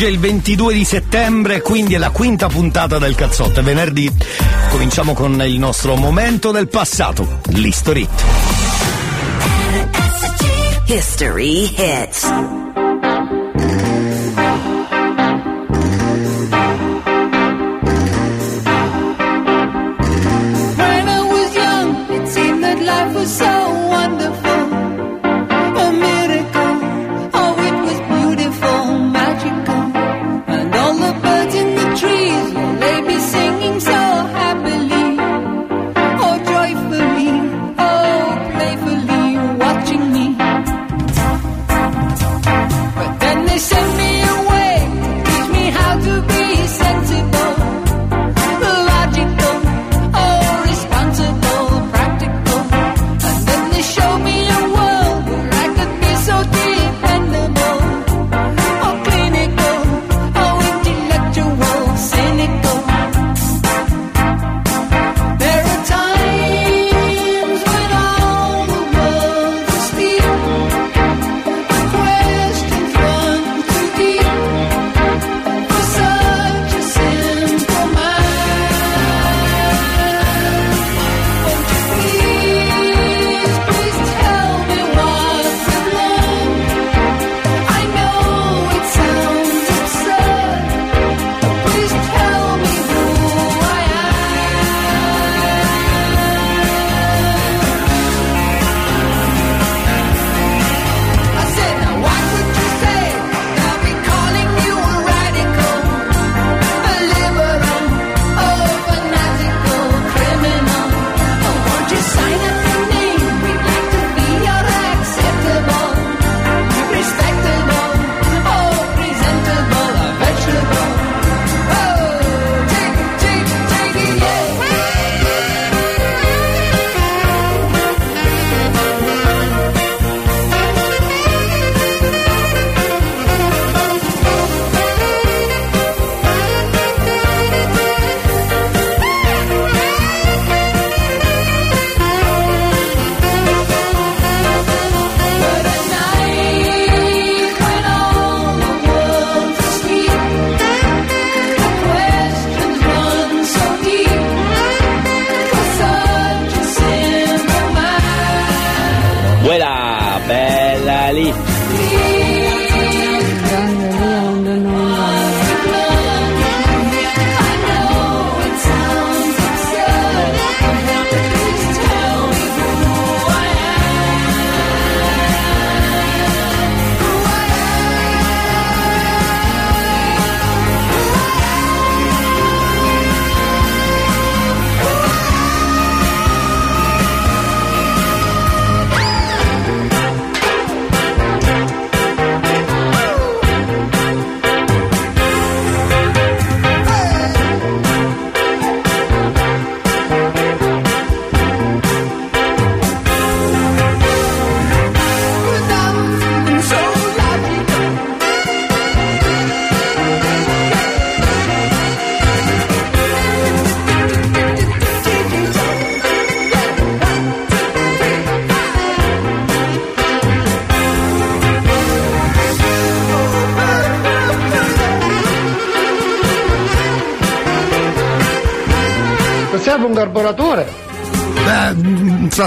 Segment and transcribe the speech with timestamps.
[0.00, 3.60] Oggi è il 22 di settembre, quindi è la quinta puntata del cazzotto.
[3.60, 4.10] È venerdì.
[4.70, 8.08] Cominciamo con il nostro momento del passato, l'History.
[10.86, 12.24] History hits.
[20.76, 23.59] When I was young, it seemed that life was so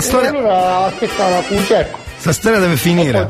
[0.02, 1.98] sta E storia, allora aspetta la cerco.
[2.18, 3.28] sta storia deve finire.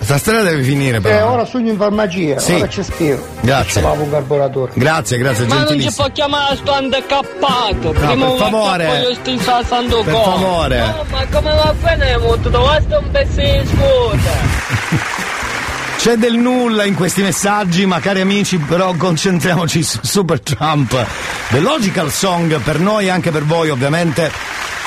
[0.00, 1.32] Sta storia deve finire Eh, però.
[1.32, 2.52] ora sogno in farmacia, Sì.
[2.54, 3.26] ora ci spiego.
[3.40, 3.80] Grazie.
[3.82, 4.72] C'aveva un carburatore.
[4.74, 6.04] Grazie, grazie, Ma non ci gentilissimo.
[6.04, 7.90] può chiamare sto handicappato.
[7.90, 9.16] Prima per favore.
[9.24, 10.22] Insalzando Per qua.
[10.22, 10.78] favore.
[10.78, 12.50] No, ma come va bene molto?
[12.50, 15.12] Questo è un pezzo di scuola.
[15.96, 20.94] C'è del nulla in questi messaggi, ma cari amici, però concentriamoci su Super Trump.
[21.48, 24.30] The Logical Song per noi e anche per voi, ovviamente.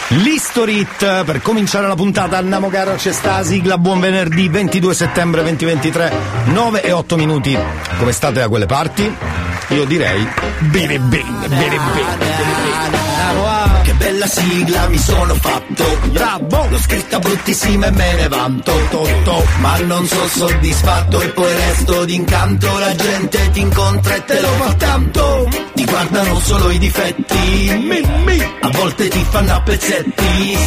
[0.09, 2.37] L'Historit per cominciare la puntata.
[2.37, 3.77] Andiamo caro, c'è sta la sigla.
[3.77, 6.13] Buon venerdì 22 settembre 2023,
[6.45, 7.57] 9 e 8 minuti.
[7.97, 9.13] Come state da quelle parti?
[9.69, 10.25] Io direi
[10.59, 13.06] bene bene, bene bene, bene bene.
[13.97, 15.83] Bella sigla mi sono fatto.
[16.11, 16.67] Bravo!
[16.69, 18.71] L'ho scritta bruttissima e me ne vanto.
[18.89, 19.45] To, to.
[19.59, 22.77] Ma non sono soddisfatto e poi resto d'incanto.
[22.77, 25.49] La gente ti incontra e te lo fa tanto.
[25.73, 27.35] Ti guardano solo i difetti.
[28.61, 30.57] A volte ti fanno a pezzetti.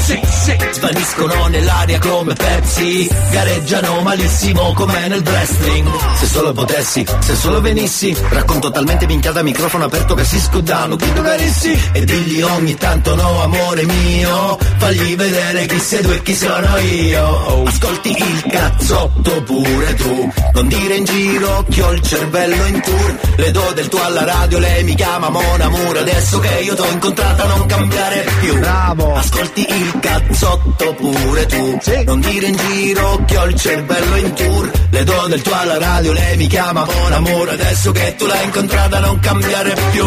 [0.72, 3.08] Svaniscono nell'aria come Pepsi.
[3.30, 5.88] Gareggiano malissimo come nel wrestling.
[6.16, 8.16] Se solo potessi, se solo venissi.
[8.30, 10.96] Racconto talmente minchiata a microfono aperto che si scudano.
[10.96, 11.78] Guido carissi.
[11.92, 14.58] E digli ogni tanto no, amore mio.
[14.78, 17.64] Fagli vedere chi sei tu e chi sono io.
[17.66, 20.32] Ascolti il cazzotto pure tu.
[20.54, 23.18] Non dire in giro che ho il cervello in tour.
[23.36, 25.96] Le do del tuo alla radio, lei mi chiama Mona Mur.
[25.98, 28.58] Adesso che io t'ho incontrata non cambiare più.
[28.58, 29.14] Bravo.
[29.14, 31.78] Ascolti il cazzotto pure tu.
[32.04, 34.70] Non dire in giro che ho il cervello in tour.
[34.90, 37.52] Le do del tuo alla radio, lei mi chiama Mon Amore.
[37.52, 40.06] Adesso che tu l'hai incontrata non cambiare più.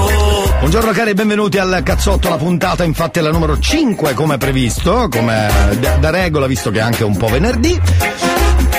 [0.59, 5.09] Buongiorno cari e benvenuti al cazzotto, la puntata infatti è la numero 5 come previsto,
[5.09, 7.77] come da, da regola visto che è anche un po' venerdì.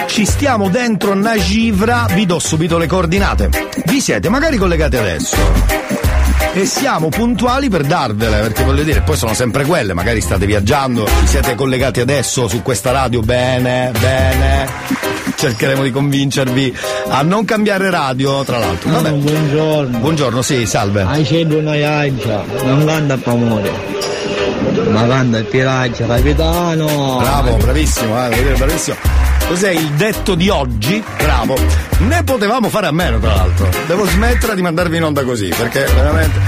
[0.06, 3.50] Ci stiamo dentro una givra, vi do subito le coordinate.
[3.84, 5.36] Vi siete magari collegati adesso
[6.54, 11.04] e siamo puntuali per darvele, perché voglio dire, poi sono sempre quelle, magari state viaggiando,
[11.20, 15.03] vi siete collegati adesso su questa radio, bene, bene.
[15.44, 16.76] Cercheremo di convincervi
[17.08, 18.90] a non cambiare radio, tra l'altro.
[18.90, 19.10] Vabbè.
[19.10, 19.98] buongiorno.
[19.98, 21.02] Buongiorno, sì, salve.
[21.02, 23.72] Hai cedo una iaggia, non canta amore.
[24.88, 27.18] Ma canta il piraggia, capitano.
[27.18, 28.96] Bravo, bravissimo, eh, bravissimo.
[29.46, 31.02] Cos'è il detto di oggi?
[31.18, 31.54] Bravo.
[31.98, 33.68] Ne potevamo fare a meno, tra l'altro.
[33.86, 36.40] Devo smettere di mandarvi in onda così, perché veramente.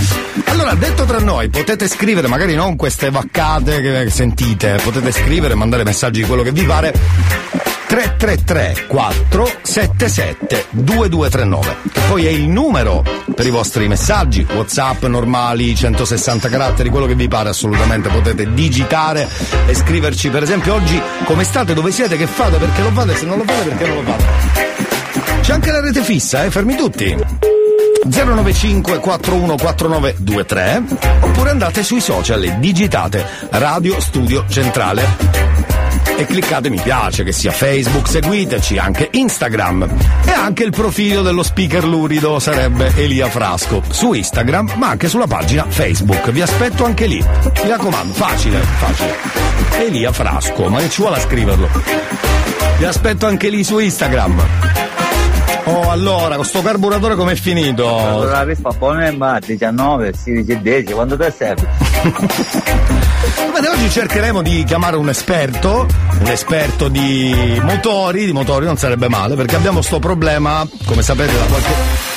[0.46, 5.84] Allora, detto tra noi, potete scrivere, magari non queste vaccate che sentite, potete scrivere, mandare
[5.84, 7.75] messaggi di quello che vi pare.
[7.86, 13.04] 333 477 2239 che poi è il numero
[13.34, 19.28] per i vostri messaggi whatsapp normali 160 caratteri quello che vi pare assolutamente potete digitare
[19.66, 20.30] e scriverci.
[20.30, 21.74] Per esempio oggi come state?
[21.74, 22.16] Dove siete?
[22.16, 22.56] Che fate?
[22.56, 23.14] Perché lo fate?
[23.14, 24.24] Se non lo fate perché non lo fate?
[25.42, 26.50] C'è anche la rete fissa eh?
[26.50, 27.16] Fermi tutti.
[28.04, 30.82] 095 414923
[31.20, 35.75] oppure andate sui social e digitate Radio Studio Centrale
[36.16, 39.86] e cliccate mi piace, che sia Facebook, seguiteci, anche Instagram
[40.24, 45.26] e anche il profilo dello speaker lurido sarebbe Elia Frasco su Instagram ma anche sulla
[45.26, 46.30] pagina Facebook.
[46.30, 47.22] Vi aspetto anche lì.
[47.62, 49.14] Mi raccomando, facile, facile.
[49.78, 51.68] Elia Frasco, ma che ci vuole a scriverlo?
[52.78, 54.42] Vi aspetto anche lì su Instagram.
[55.64, 57.98] Oh, allora, questo carburatore com'è finito?
[57.98, 61.69] Allora, questo pone ma 19, 16, 10, quando te serve?
[63.52, 65.87] Bene, oggi cercheremo di chiamare un esperto,
[66.20, 71.32] un esperto di motori, di motori non sarebbe male, perché abbiamo sto problema, come sapete,
[71.32, 71.75] da qualche,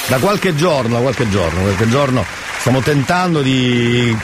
[0.07, 2.25] da qualche giorno, qualche giorno, qualche giorno
[2.59, 4.15] stiamo tentando di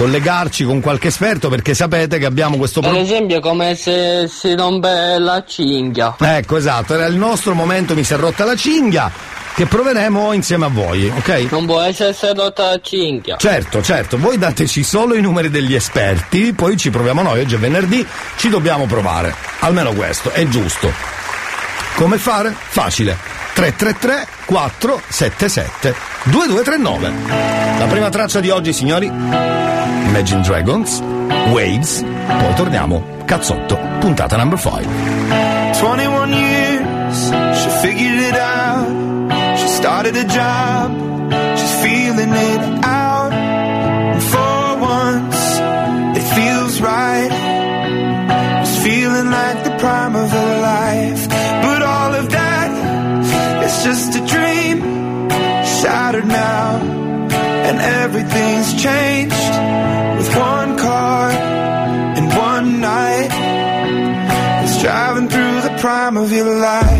[0.00, 3.14] collegarci con qualche esperto perché sapete che abbiamo questo Per problema.
[3.14, 6.16] esempio come se si rompe la cinghia.
[6.18, 9.12] Ecco, esatto, era il nostro momento, mi si è rotta la cinghia,
[9.54, 11.48] che proveremo insieme a voi, ok?
[11.50, 13.36] Non può essere rotta la cinghia.
[13.36, 17.58] Certo, certo, voi dateci solo i numeri degli esperti, poi ci proviamo noi, oggi è
[17.58, 18.06] venerdì,
[18.36, 19.34] ci dobbiamo provare.
[19.58, 20.90] Almeno questo, è giusto.
[21.96, 22.54] Come fare?
[22.56, 23.18] Facile.
[23.60, 25.94] 333 477
[26.30, 27.12] 2239.
[27.78, 30.98] La prima traccia di oggi, signori, Imagine Dragons,
[31.52, 34.86] Waves, poi torniamo, cazzotto, puntata number 5.
[35.78, 37.28] 21 years,
[37.60, 39.58] she figured it out.
[39.58, 40.92] She started a job,
[41.54, 43.30] she's feeling it out.
[43.30, 45.60] And for once,
[46.16, 47.30] it feels right.
[48.62, 51.19] It's feeling like the prime of her life.
[53.70, 54.78] Is just a dream,
[55.80, 56.78] shattered now.
[57.68, 59.52] And everything's changed
[60.18, 61.30] with one car
[62.16, 63.30] and one night.
[64.64, 66.99] It's driving through the prime of your life.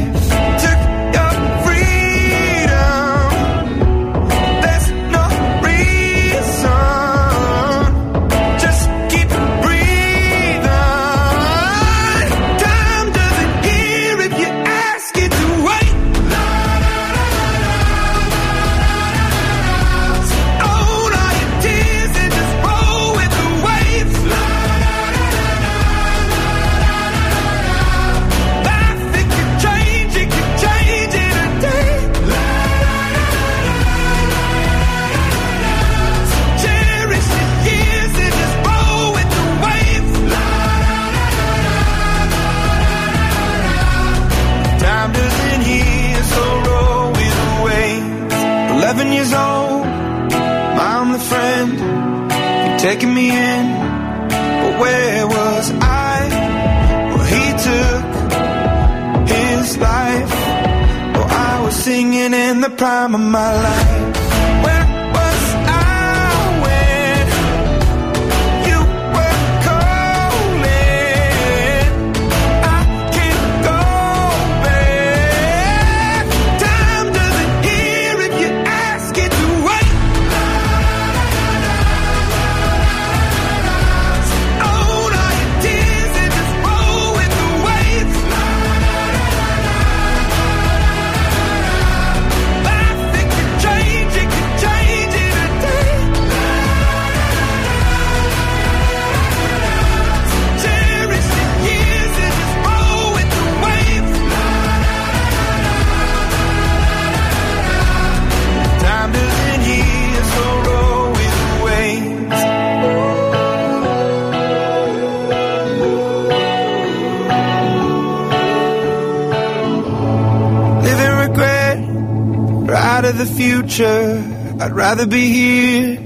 [124.91, 125.97] Rather be here,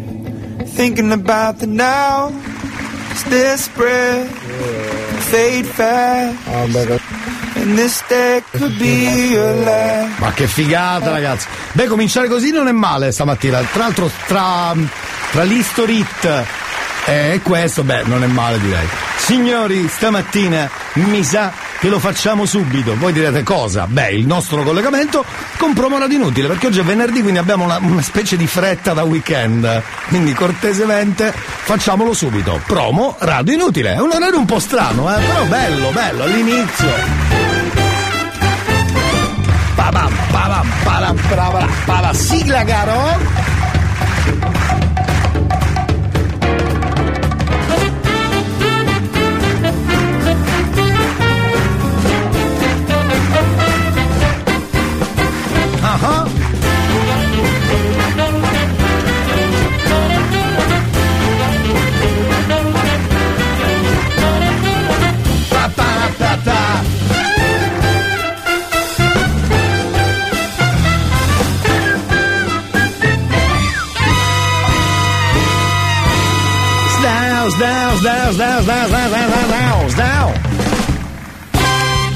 [0.76, 2.30] thinking about the now.
[3.12, 4.28] It's desperate,
[5.30, 6.46] fade fast.
[9.64, 10.18] Last.
[10.18, 11.46] Ma che figata, ragazzi.
[11.72, 13.62] Beh, cominciare così non è male stamattina.
[13.72, 14.74] Tra l'altro, tra,
[15.30, 16.44] tra l'History Hit
[17.06, 18.86] e questo, beh, non è male direi.
[19.16, 22.96] Signori, stamattina mi sa che lo facciamo subito.
[22.96, 23.86] Voi direte cosa?
[23.86, 25.24] Beh, il nostro collegamento
[25.58, 28.92] con promo radio inutile, perché oggi è venerdì, quindi abbiamo una, una specie di fretta
[28.92, 29.82] da weekend.
[30.08, 32.60] Quindi cortesemente facciamolo subito.
[32.66, 33.94] Promo radio inutile.
[33.94, 35.20] È un orario un po' strano, eh?
[35.20, 36.92] Però bello, bello, all'inizio.
[39.74, 42.12] Pabam, pabam, pabam, pabam, pabam.
[42.14, 43.33] Sigla, caro.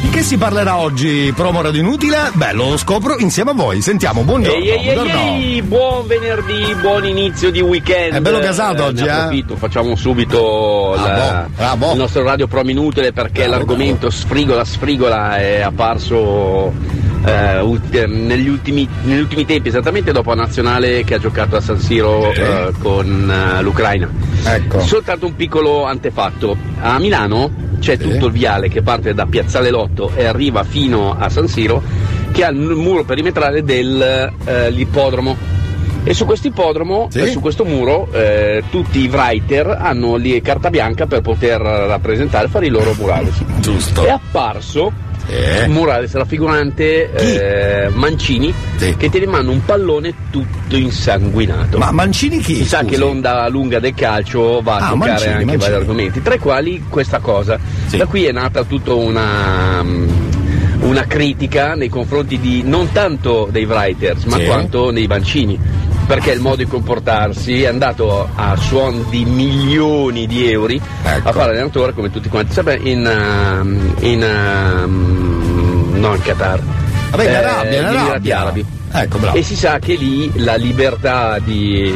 [0.01, 2.31] Di che si parlerà oggi, promo radio inutile?
[2.33, 3.83] Beh, lo scopro insieme a voi.
[3.83, 4.59] Sentiamo, buongiorno.
[4.59, 5.21] Ehi, ehi, buongiorno.
[5.21, 8.15] ehi, buon venerdì, buon inizio di weekend.
[8.15, 9.11] È bello gasato oggi, ne eh?
[9.11, 11.93] approfitto, facciamo subito la- bravo.
[11.93, 16.73] il nostro radio pro inutile perché Bravo, l'argomento sfrigola sfrigola è apparso
[17.27, 21.61] eh, ulti- negli, ultimi, negli ultimi tempi, esattamente dopo la nazionale che ha giocato a
[21.61, 24.28] San Siro eh, con eh, l'Ucraina.
[24.45, 24.81] Ecco.
[24.81, 26.57] Soltanto un piccolo antefatto.
[26.81, 28.03] A Milano c'è Sì.
[28.09, 31.83] tutto il viale che parte da Piazzale Lotto e arriva fino a San Siro
[32.33, 35.57] che ha il muro perimetrale dell'ippodromo.
[36.05, 37.21] E su questo ippodromo, Sì.
[37.21, 42.49] eh, su questo muro, eh, tutti i writer hanno lì carta bianca per poter rappresentare,
[42.49, 43.35] fare i loro murales.
[43.61, 44.05] Giusto.
[44.05, 44.91] È apparso
[45.31, 45.65] Eh.
[45.67, 48.97] un murales raffigurante eh, Mancini Sì.
[48.97, 51.77] che tiene in mano un pallone tutto insanguinato.
[51.79, 52.55] Ma Mancini chi?
[52.57, 55.57] Si sa che l'onda lunga del calcio va a Ah, toccare Mancini, anche Mancini.
[55.71, 57.59] vari argomenti, tra i quali questa cosa.
[57.87, 57.97] Sì.
[57.99, 60.09] Da qui è nata tutta una, mm,
[60.81, 64.45] una critica nei confronti di non tanto dei writers, ma Sì.
[64.47, 65.59] quanto dei Mancini.
[66.09, 71.29] Perché il modo di comportarsi è andato a suon di milioni di euro Ecco.
[71.29, 76.61] a fare allenatore come tutti quanti sapete in, ehm, in ehm, no in Qatar
[77.11, 78.41] Vabbè, in eh, Arabia, in Arabia.
[78.41, 81.93] Arabi Ecco, e si sa che lì la libertà di,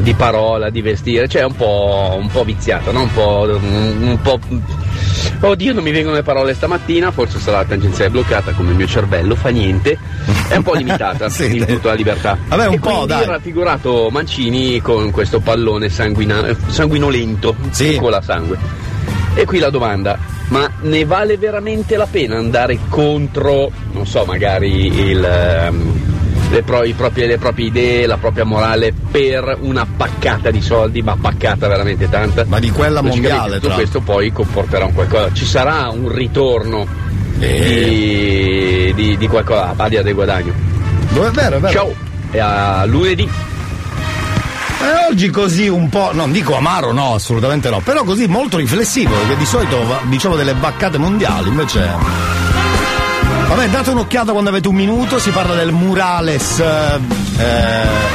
[0.00, 3.02] di parola, di vestire, cioè è un po', un po' viziata, no?
[3.02, 4.38] un, po', un, un po'.
[5.40, 8.86] Oddio, non mi vengono le parole stamattina, forse sarà la tangenziale bloccata come il mio
[8.86, 9.96] cervello, fa niente.
[10.48, 12.36] È un po' limitata Sì, in tutta la libertà.
[12.48, 13.22] Vabbè, un e po', dai.
[13.22, 17.96] ha raffigurato Mancini con questo pallone sanguina- sanguinolento, Sì.
[17.96, 18.58] con la sangue.
[19.34, 24.86] E qui la domanda, ma ne vale veramente la pena andare contro, non so, magari
[25.10, 26.00] il, ehm,
[26.50, 31.02] le, pro- i propri- le proprie idee, la propria morale per una paccata di soldi,
[31.02, 32.44] ma paccata veramente tanta?
[32.46, 36.86] Ma di quella mondiale, Tutto tra questo poi comporterà un qualcosa, ci sarà un ritorno
[37.38, 38.92] Eh.
[38.94, 40.52] di, di, di qualcosa, a padia del guadagno.
[41.12, 41.70] È vero, è vero.
[41.72, 41.94] Ciao
[42.30, 43.28] e a lunedì.
[44.80, 49.12] Eh, oggi così un po', non dico amaro, no, assolutamente no, però così molto riflessivo,
[49.12, 52.47] perché di solito diciamo delle baccate mondiali, invece.
[53.48, 56.98] Vabbè, date un'occhiata quando avete un minuto, si parla del murales eh,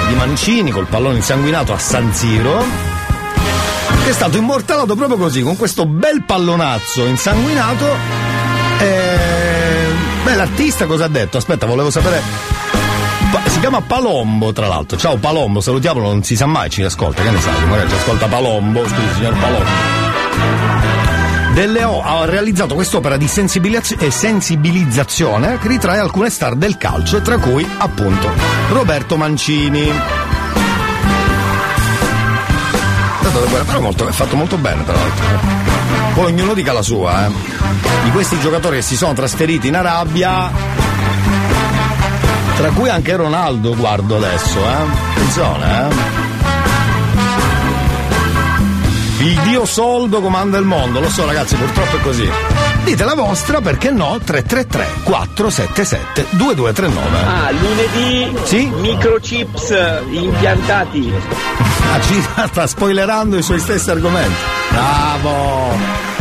[0.07, 2.63] di Mancini col pallone insanguinato a San Siro.
[4.03, 7.85] che è stato immortalato proprio così, con questo bel pallonazzo insanguinato.
[8.79, 9.17] E...
[10.23, 11.37] Beh, l'artista cosa ha detto?
[11.37, 12.21] Aspetta, volevo sapere.
[13.47, 14.97] Si chiama Palombo, tra l'altro.
[14.97, 17.65] Ciao Palombo, salutiamolo, non si sa mai, ci ascolta, che ne sai?
[17.65, 20.82] Magari ci ascolta Palombo, scusi, signor Palombo.
[21.53, 27.22] Delle O ha realizzato quest'opera di sensibilizz- eh, sensibilizzazione che ritrae alcune star del calcio,
[27.22, 28.27] tra cui appunto
[28.69, 29.91] Roberto Mancini.
[33.65, 35.25] Però molto- è fatto molto bene, tra l'altro.
[36.15, 37.31] Poi ognuno dica la sua, eh.
[38.03, 40.51] Di questi giocatori che si sono trasferiti in Arabia,
[42.55, 45.12] tra cui anche Ronaldo, guardo adesso, eh.
[45.12, 46.12] Attenzione, eh.
[49.24, 52.30] Il dio soldo comanda il mondo, lo so ragazzi, purtroppo è così.
[52.84, 54.20] Dite la vostra, perché no?
[54.24, 57.18] 333 477 2239.
[57.25, 58.65] Ah, lunedì Sì?
[58.65, 59.74] microchips
[60.10, 61.13] impiantati.
[61.94, 64.34] Ah, ci sta spoilerando i suoi stessi argomenti.
[64.72, 66.12] Bravo!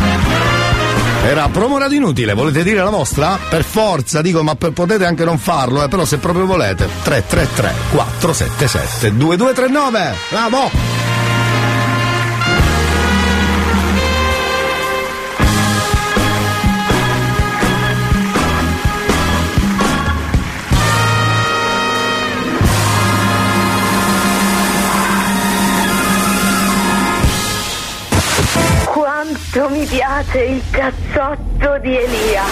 [1.24, 3.38] Era promo radio inutile, volete dire la vostra?
[3.48, 6.88] Per forza, dico, ma per- potete anche non farlo, eh, però se proprio volete.
[7.02, 10.14] 333 477 2239.
[10.30, 10.70] Bravo!
[29.52, 32.42] Quanto mi piace il cazzotto di Elia.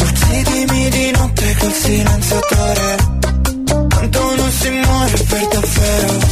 [0.00, 2.96] Uccidimi di notte col silenziatore
[3.88, 6.27] Tanto non si muore per davvero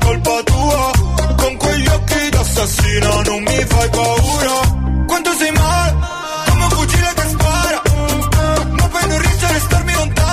[0.00, 0.90] colpa tua.
[1.36, 5.04] Con quegli occhi d'assassino non mi fai paura.
[5.06, 5.94] Quanto sei male
[6.46, 7.82] Come un fucile che spara.
[8.78, 10.30] Ma poi non riesci a restarmi lontano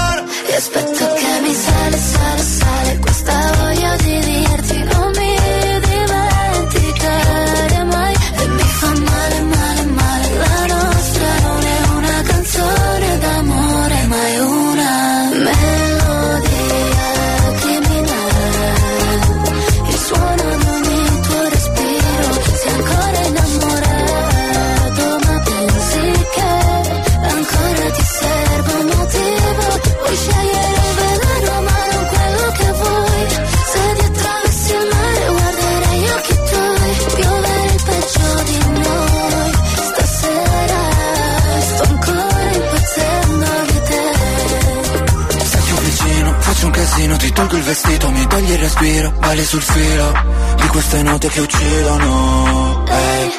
[48.47, 50.11] togli il respiro, balli sul filo
[50.55, 52.85] di queste note che uccidono.
[52.87, 53.31] Ehi,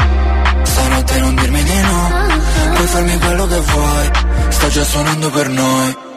[0.62, 2.10] stanotte non dirmi di no,
[2.74, 4.10] puoi farmi quello che vuoi,
[4.48, 6.07] sta già suonando per noi.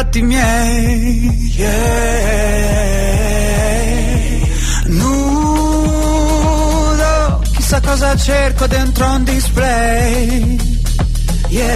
[0.00, 1.52] Fatti miei.
[1.56, 2.88] yeah.
[4.86, 6.08] Nulla
[7.54, 10.58] Chissà cosa cerco dentro un display.
[11.48, 11.68] Yeah.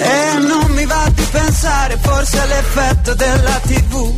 [0.00, 4.14] E non mi va di pensare, forse è l'effetto della tv.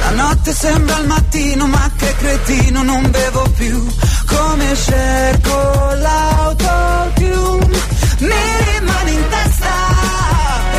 [0.00, 3.86] La notte sembra il mattino, ma che cretino, non bevo più.
[4.26, 7.78] Come cerco l'autotune,
[8.20, 8.42] mi
[8.72, 9.49] rimane in testa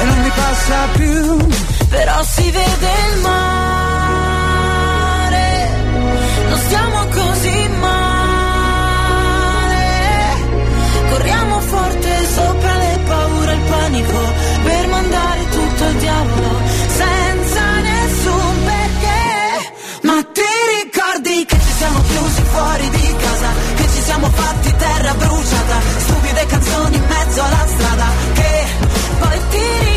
[0.02, 1.48] e non mi passa più.
[1.90, 3.40] Però si vede il mare,
[6.50, 8.00] non stiamo così male.
[11.10, 14.20] Corriamo forte sopra le paure e il panico
[14.64, 16.52] per mandare tutto al diavolo
[16.88, 19.20] senza nessun perché.
[20.04, 20.50] Ma ti
[20.84, 26.46] ricordi che ci siamo chiusi fuori di casa, che ci siamo fatti terra bruciata, stupide
[26.48, 28.66] canzoni in mezzo alla strada, che
[29.20, 29.91] poi ti ricordi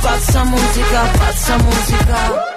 [0.00, 2.54] pazza musica, pazza musica.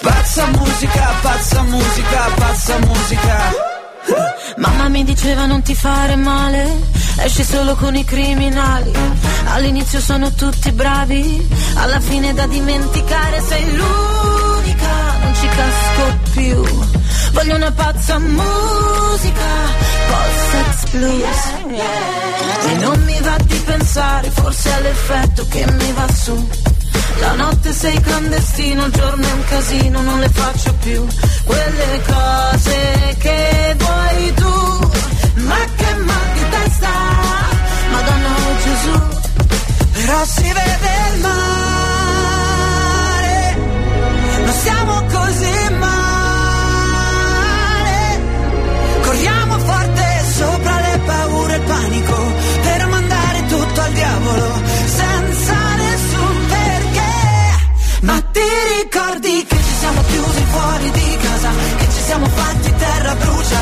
[0.00, 3.36] Pazza musica, pazza musica, pazza musica.
[4.56, 6.80] Mamma mi diceva non ti fare male,
[7.18, 8.92] esci solo con i criminali.
[9.46, 14.21] All'inizio sono tutti bravi, alla fine da dimenticare sei ci
[15.56, 16.62] casco più.
[17.32, 19.50] Voglio una pazza musica,
[20.08, 21.42] post-sex blues.
[22.68, 26.48] E non mi va di pensare, forse è l'effetto che mi va su.
[27.20, 31.06] La notte sei clandestino, il giorno è un casino, non le faccio più
[31.44, 34.90] quelle cose che vuoi tu.
[35.34, 36.88] Ma che mal di testa,
[37.90, 39.00] Madonna oh Gesù.
[39.92, 42.01] Però si vede il mare,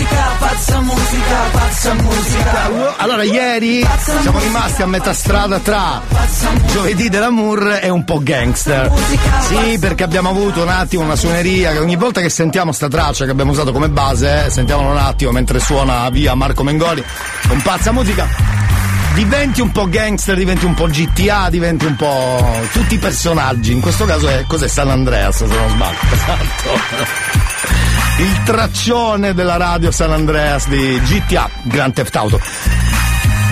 [0.00, 2.96] Musica, pazza musica, pazza musica.
[2.96, 3.86] Allora, ieri
[4.22, 6.00] siamo rimasti a metà strada tra
[6.72, 8.90] giovedì dell'amour e un po' gangster.
[9.40, 13.26] Sì, perché abbiamo avuto un attimo una suoneria che ogni volta che sentiamo sta traccia
[13.26, 17.04] che abbiamo usato come base, eh, sentiamola un attimo mentre suona via Marco Mengoli,
[17.46, 18.26] con pazza musica.
[19.12, 23.72] Diventi un po' gangster, diventi un po' GTA, diventi un po' tutti i personaggi.
[23.72, 25.98] In questo caso è cos'è San Andreas, se non sbaglio.
[26.10, 27.49] Esatto
[28.20, 32.40] il traccione della radio San Andreas di GTA Grand Theft Auto.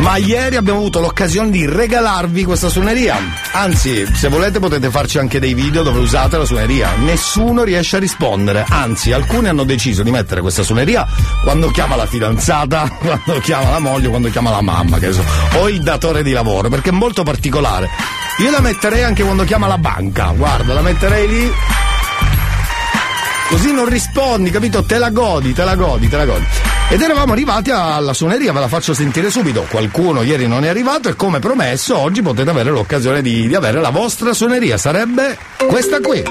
[0.00, 3.16] Ma ieri abbiamo avuto l'occasione di regalarvi questa suoneria.
[3.52, 6.96] Anzi, se volete potete farci anche dei video dove usate la suoneria.
[6.98, 8.66] Nessuno riesce a rispondere.
[8.68, 11.06] Anzi, alcuni hanno deciso di mettere questa suoneria
[11.42, 15.80] quando chiama la fidanzata, quando chiama la moglie, quando chiama la mamma, so, o il
[15.80, 17.88] datore di lavoro, perché è molto particolare.
[18.40, 20.32] Io la metterei anche quando chiama la banca.
[20.36, 21.52] Guarda, la metterei lì
[23.48, 24.84] Così non rispondi, capito?
[24.84, 26.44] Te la godi, te la godi, te la godi.
[26.90, 29.66] Ed eravamo arrivati alla suoneria, ve la faccio sentire subito.
[29.70, 33.80] Qualcuno ieri non è arrivato e come promesso oggi potete avere l'occasione di, di avere
[33.80, 34.76] la vostra suoneria.
[34.76, 36.22] Sarebbe questa qui.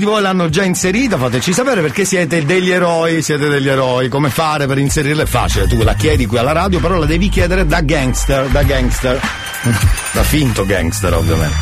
[0.00, 1.18] Di voi l'hanno già inserita?
[1.18, 4.08] Fateci sapere perché siete degli eroi, siete degli eroi.
[4.08, 7.28] Come fare per inserirla è facile, tu la chiedi qui alla radio, però la devi
[7.28, 9.20] chiedere da gangster, da gangster.
[10.12, 11.54] Da finto gangster, ovviamente.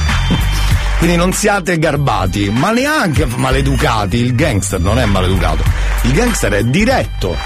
[0.98, 4.16] Quindi non siate garbati, ma neanche maleducati.
[4.16, 5.64] Il gangster non è maleducato.
[6.03, 7.37] Il gangster è diretto.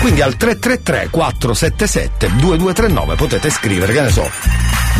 [0.00, 4.30] Quindi al 333 477 2239 potete scrivere, che ne so,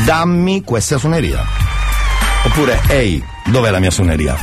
[0.05, 1.72] dammi questa suoneria.
[2.45, 4.37] Oppure, ehi, dov'è la mia suoneria?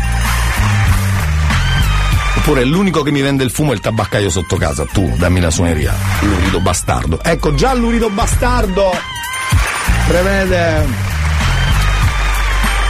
[2.38, 4.86] Oppure l'unico che mi vende il fumo è il tabaccaio sotto casa.
[4.86, 5.94] Tu, dammi la suoneria.
[6.22, 7.22] Lurido bastardo.
[7.22, 8.92] Ecco, già l'urido bastardo
[10.08, 11.08] prevede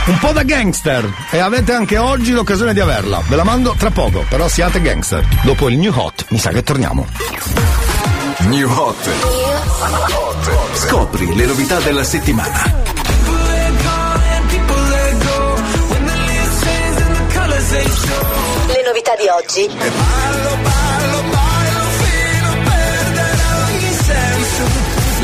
[0.06, 3.22] un po' da gangster e avete anche oggi l'occasione di averla.
[3.28, 5.26] Ve la mando tra poco, però siate gangster.
[5.44, 7.06] Dopo il new hot, mi sa che torniamo.
[8.48, 9.10] New Hot.
[10.74, 12.99] Scopri le novità della settimana.
[18.90, 19.70] Novità di oggi.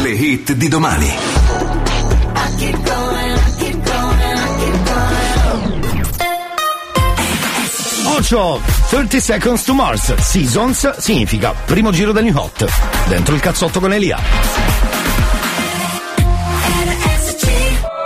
[0.04, 1.14] Le hit di domani.
[8.08, 12.66] 8 30 Seconds to Mars Seasons significa primo giro del New Hot
[13.08, 14.18] dentro il cazzotto con Elia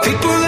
[0.04, 0.39] People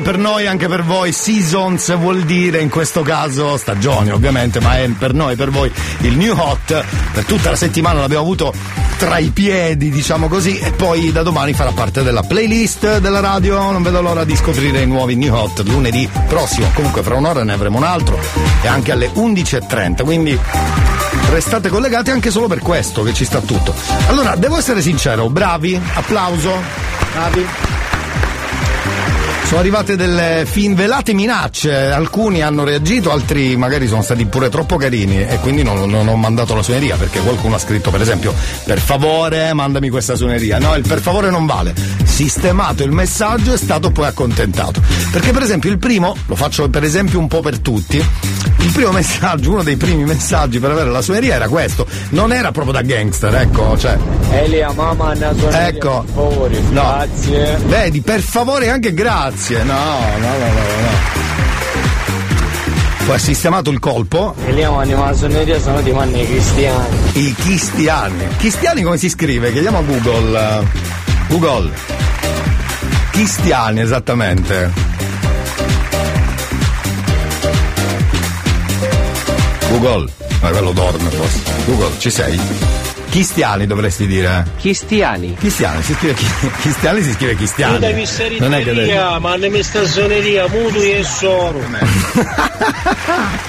[0.00, 1.12] per noi, anche per voi.
[1.12, 6.16] Seasons vuol dire in questo caso stagioni, ovviamente, ma è per noi, per voi il
[6.16, 6.84] New Hot.
[7.12, 8.52] Per tutta la settimana l'abbiamo avuto
[8.98, 13.70] tra i piedi, diciamo così, e poi da domani farà parte della playlist della radio.
[13.70, 16.70] Non vedo l'ora di scoprire i nuovi New Hot lunedì prossimo.
[16.74, 18.18] Comunque, fra un'ora ne avremo un altro
[18.62, 20.04] e anche alle 11.30.
[20.04, 20.38] Quindi
[21.30, 23.74] restate collegati anche solo per questo che ci sta tutto.
[24.08, 26.52] Allora, devo essere sincero, bravi, applauso,
[27.12, 27.69] bravi.
[29.50, 34.76] Sono arrivate delle fin velate minacce, alcuni hanno reagito, altri magari sono stati pure troppo
[34.76, 38.32] carini e quindi non, non ho mandato la suoneria perché qualcuno ha scritto per esempio
[38.64, 40.60] per favore mandami questa suoneria.
[40.60, 41.74] No, il per favore non vale.
[42.04, 44.80] Sistemato il messaggio è stato poi accontentato.
[45.10, 48.00] Perché per esempio il primo, lo faccio per esempio un po' per tutti,
[48.62, 51.86] il primo messaggio, uno dei primi messaggi per avere la suoneria era questo.
[52.10, 53.96] Non era proprio da gangster, ecco, cioè.
[54.30, 56.04] Elia, mamma, ha suoneria, Ecco.
[56.04, 56.60] per favore.
[56.70, 56.82] No.
[56.82, 57.58] Grazie.
[57.66, 59.62] Vedi, per favore anche grazie.
[59.64, 61.28] No, no, no, no, no.
[63.06, 64.34] Poi ha sistemato il colpo.
[64.46, 66.96] Elia, ma la suoneria sono di manni cristiani.
[67.14, 68.26] I cristiani.
[68.36, 69.50] Cristiani come si scrive?
[69.52, 70.64] Chiediamo a Google.
[71.28, 71.70] Google.
[73.10, 74.89] Cristiani, esattamente.
[79.80, 80.12] Google.
[80.42, 81.40] Ma quello dorme forse.
[81.64, 82.38] Google, ci sei?
[83.08, 84.44] Cristiani dovresti dire.
[84.60, 85.34] Cristiani.
[85.34, 86.26] Cristiani, si scrive chi-
[86.60, 87.72] Cristiani si scrive Cristiani.
[87.72, 87.88] Io da
[88.38, 91.60] Non è che devi- ma ne mi sta suoneria, mutui e soro.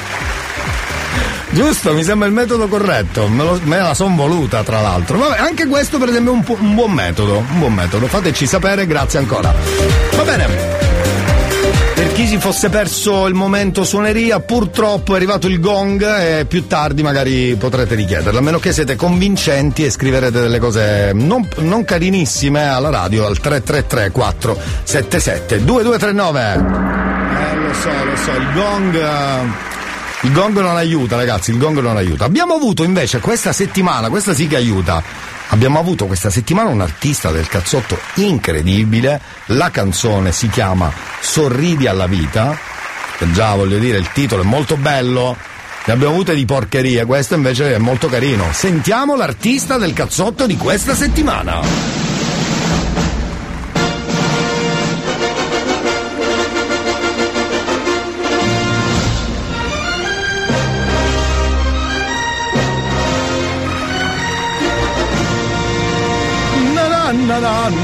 [1.51, 5.17] Giusto, mi sembra il metodo corretto, me, lo- me la son voluta tra l'altro.
[5.17, 8.07] Vabbè, anche questo per esempio è un, un buon metodo, un buon metodo.
[8.07, 9.53] Fateci sapere, grazie ancora.
[10.15, 10.90] Va bene.
[12.21, 17.01] Chi si fosse perso il momento suoneria, purtroppo è arrivato il gong e più tardi
[17.01, 22.67] magari potrete richiederlo, a meno che siete convincenti e scriverete delle cose non, non carinissime
[22.69, 26.53] alla radio al 333 477 2239.
[26.53, 29.03] Eh, lo so, lo so, il gong...
[30.21, 32.25] il gong non aiuta, ragazzi, il gong non aiuta.
[32.25, 35.01] Abbiamo avuto invece questa settimana, questa sì che aiuta.
[35.51, 39.21] Abbiamo avuto questa settimana un artista del cazzotto incredibile.
[39.47, 42.57] La canzone si chiama Sorridi alla vita.
[43.33, 45.35] Già voglio dire, il titolo è molto bello.
[45.83, 48.47] Ne abbiamo avute di porcherie, questo invece è molto carino.
[48.51, 52.10] Sentiamo l'artista del cazzotto di questa settimana.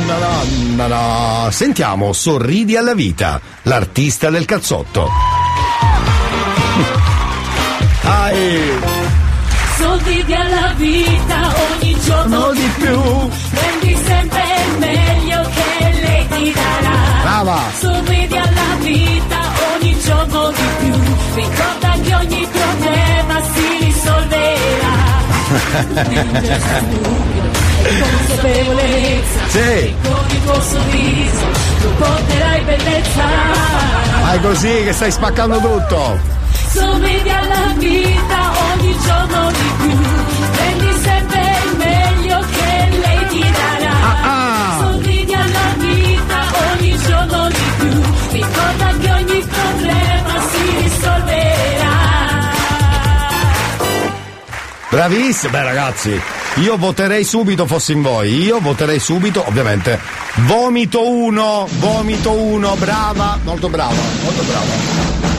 [0.07, 0.17] Na
[0.75, 1.51] na na.
[1.51, 5.09] Sentiamo Sorridi alla vita, l'artista del cazzotto.
[8.03, 8.59] Ai.
[9.77, 12.99] Sorridi alla vita ogni giorno di più.
[13.51, 16.97] Prendi sempre il meglio che lei ti darà.
[17.21, 17.61] Brava.
[17.77, 19.39] Sorridi alla vita
[19.73, 20.93] ogni giorno di più.
[21.35, 24.95] Ricorda che ogni problema si risolverà.
[27.87, 29.47] Consapevolezza.
[29.47, 29.95] Sì.
[30.03, 31.45] Con il tuo sorriso
[31.81, 33.23] tu porterai bellezza.
[34.21, 36.19] Fai così che stai spaccando tutto.
[36.71, 37.06] Sorridi
[54.97, 56.19] Bravissimo, beh ragazzi,
[56.55, 59.99] io voterei subito fossi in voi, io voterei subito, ovviamente,
[60.37, 65.36] vomito uno, vomito uno, brava, molto brava, molto brava.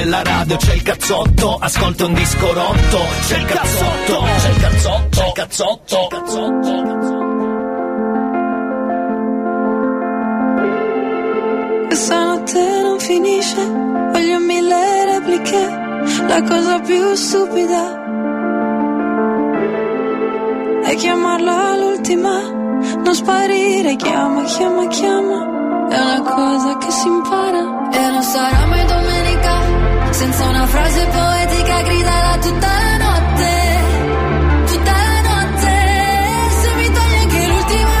[0.00, 4.48] A palla della radio, c'è il cazzotto, ascolta un disco rotto, c'è il cazzotto, c'è
[4.48, 7.28] il cazzotto, c'è il cazzotto, c'è il cazzotto.
[11.86, 13.66] Questa notte non finisce,
[14.12, 15.68] voglio mille repliche,
[16.26, 17.98] la cosa più stupida
[20.84, 22.40] è chiamarla l'ultima,
[23.04, 27.90] non sparire, chiama, chiama, chiama, è una cosa che si impara.
[27.92, 29.09] E non sarà mai domenica
[30.10, 33.48] senza una frase poetica gridala tutta la notte.
[36.60, 38.00] Se mi togli anche l'ultima,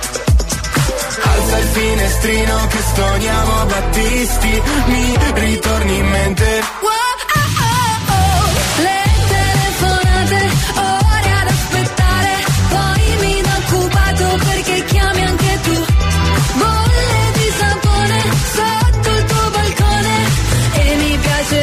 [1.23, 6.63] Alza il finestrino che stoniamo Battisti, mi ritorni in mente.
[8.77, 14.49] Le telefonate, ore ad aspettare, poi mi dà occupato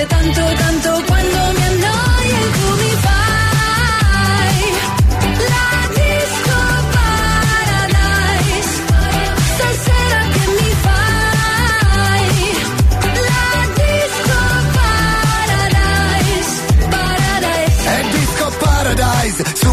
[0.07, 3.28] tanto tanto quando mi annoio e tu mi fai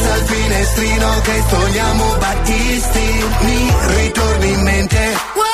[0.00, 5.49] Alza il finestrino che togliamo Battisti, mi ritorni in mente.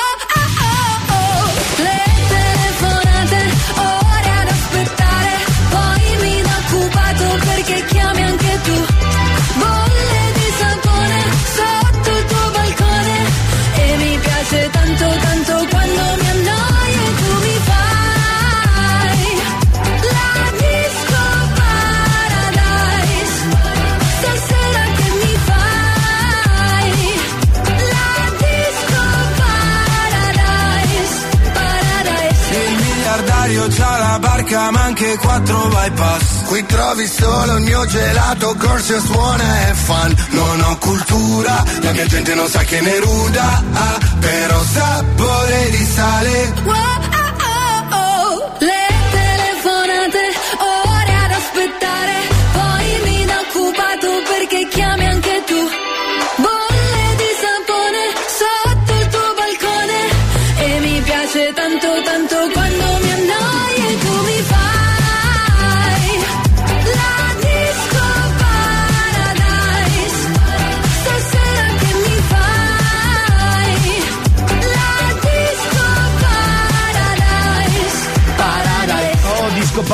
[34.47, 40.15] Barca ma anche quattro bypass Qui trovi solo il mio gelato, corso suona e fan.
[40.29, 45.85] Non ho cultura, la mia gente non sa che ne ruda, ah, però sapore di
[45.85, 47.16] sale.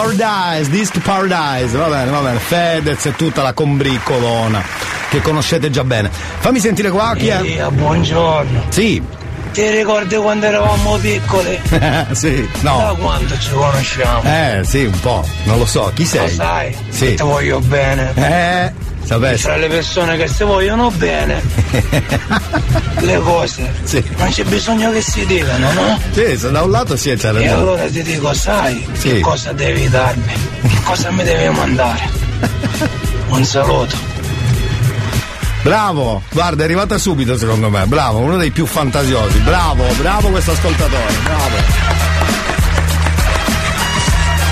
[0.03, 2.37] Paradise, Disco Paradise, va bene, va bene.
[2.39, 4.61] Fedez e tutta la combriccolona
[5.09, 6.09] che conoscete già bene.
[6.11, 7.37] Fammi sentire qua chi è.
[7.37, 8.63] Elia, buongiorno.
[8.67, 9.01] Sì.
[9.53, 11.57] Ti ricordi quando eravamo piccoli?
[12.11, 12.95] sì, Da no.
[12.99, 14.21] quanto ci conosciamo?
[14.23, 15.91] Eh, sì, un po', non lo so.
[15.93, 16.27] Chi sei?
[16.27, 17.13] Lo sai, Sì.
[17.13, 18.11] ti voglio bene.
[18.15, 18.73] Eh,
[19.03, 19.43] sapessi.
[19.43, 21.41] Tra le persone che si vogliono bene,
[23.01, 24.03] le cose, Sì.
[24.17, 25.99] non c'è bisogno che si dicano, no?
[26.11, 27.49] Sì, da un lato sì, c'è E ragione.
[27.51, 29.09] allora ti dico, sai, Sì.
[29.13, 30.33] che cosa devi darmi?
[30.61, 32.09] Che cosa mi devi mandare?
[33.29, 34.11] Un saluto.
[35.63, 37.85] Bravo, guarda, è arrivata subito secondo me.
[37.85, 39.37] Bravo, uno dei più fantasiosi.
[39.39, 41.55] Bravo, bravo questo ascoltatore, bravo.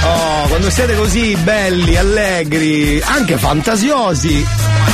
[0.04, 4.46] Oh, quando siete così belli, allegri, anche fantasiosi,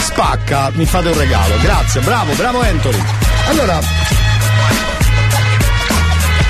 [0.03, 1.55] spacca, mi fate un regalo.
[1.61, 3.01] Grazie, bravo, bravo Anthony.
[3.47, 3.79] Allora,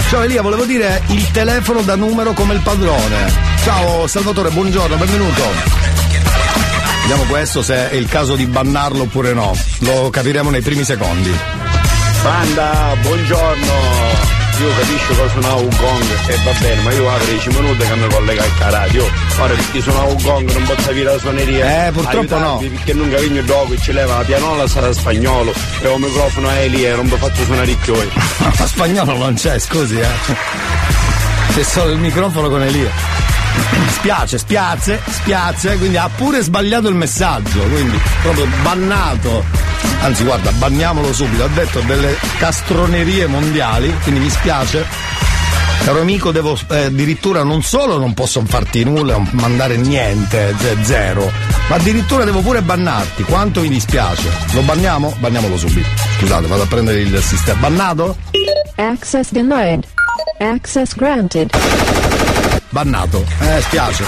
[0.09, 3.31] ciao Elia, volevo dire il telefono da numero come il padrone.
[3.63, 5.43] Ciao Salvatore, buongiorno, benvenuto.
[7.01, 9.55] Vediamo questo se è il caso di bannarlo oppure no.
[9.79, 11.33] Lo capiremo nei primi secondi.
[12.23, 14.36] Banda, buongiorno.
[14.59, 17.95] Io capisco che suonavo un gong e va bene, ma io avrei 10 minuti che
[17.95, 19.03] mi collega al radio.
[19.37, 21.87] Ora perché suonavo un gong non posso capire la suoneria.
[21.87, 22.75] Eh, purtroppo Aiutarvi, no.
[22.75, 26.67] Perché non capisco dopo e ci leva la pianola sarà spagnolo e un microfono è
[26.69, 28.09] lì e non mi faccio suonare i chioi.
[28.57, 30.07] Ma spagnolo non c'è, scusi, eh.
[31.53, 33.36] C'è solo il microfono con Elia.
[33.89, 39.43] Spiace, spiace, spiace, quindi ha pure sbagliato il messaggio, quindi proprio bannato.
[40.01, 41.43] Anzi, guarda, banniamolo subito.
[41.43, 44.85] Ha detto delle castronerie mondiali, quindi mi spiace.
[45.83, 51.31] Caro amico, devo eh, addirittura non solo non posso farti nulla, mandare niente, ze- zero,
[51.69, 54.29] Ma addirittura devo pure bannarti, quanto mi dispiace.
[54.51, 55.15] Lo banniamo?
[55.19, 55.87] Banniamolo subito.
[56.17, 57.59] Scusate, vado a prendere il sistema.
[57.59, 58.17] Bannato?
[58.75, 59.85] Access denied.
[60.39, 61.49] Access granted.
[62.69, 63.25] Bannato.
[63.39, 64.03] Eh, spiace.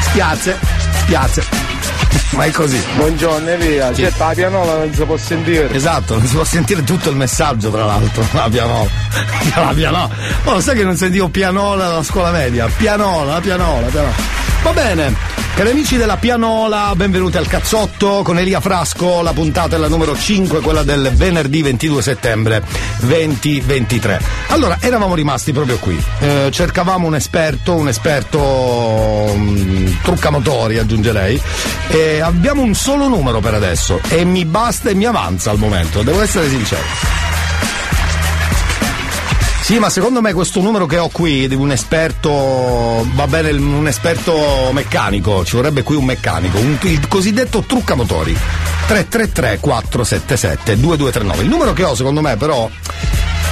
[0.00, 0.56] Spiace.
[1.02, 1.42] Spiace.
[2.30, 2.80] Ma è così.
[2.96, 4.02] Buongiorno Elia, Sì.
[4.02, 5.72] c'è la pianola non si può sentire.
[5.72, 8.24] Esatto, non si può sentire tutto il messaggio, tra l'altro.
[8.32, 8.88] La pianola.
[9.54, 10.08] La pianola.
[10.44, 12.66] Oh, lo sai che non sentivo pianola alla scuola media?
[12.76, 14.14] Pianola, la pianola, pianola.
[14.62, 15.14] Va bene,
[15.54, 19.22] cari amici della pianola, benvenuti al cazzotto con Elia Frasco.
[19.22, 22.62] La puntata è la numero 5, quella del venerdì 22 settembre
[23.00, 24.20] 2023.
[24.48, 26.02] Allora, eravamo rimasti proprio qui.
[26.18, 31.40] Eh, cercavamo un esperto, un esperto mm, truccamotori, aggiungerei.
[31.88, 36.02] E abbiamo un solo numero per adesso e mi basta e mi avanza al momento,
[36.02, 37.37] devo essere sincero.
[39.68, 43.86] Sì, ma secondo me questo numero che ho qui di un esperto, va bene, un
[43.86, 48.32] esperto meccanico, ci vorrebbe qui un meccanico, un- il cosiddetto truccamotori.
[48.86, 51.42] 333 477 2239.
[51.42, 52.66] Il numero che ho secondo me però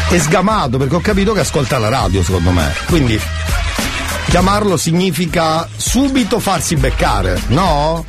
[0.08, 2.72] è sgamato perché ho capito che ascolta la radio secondo me.
[2.86, 3.20] Quindi
[4.30, 8.06] chiamarlo significa subito farsi beccare, no?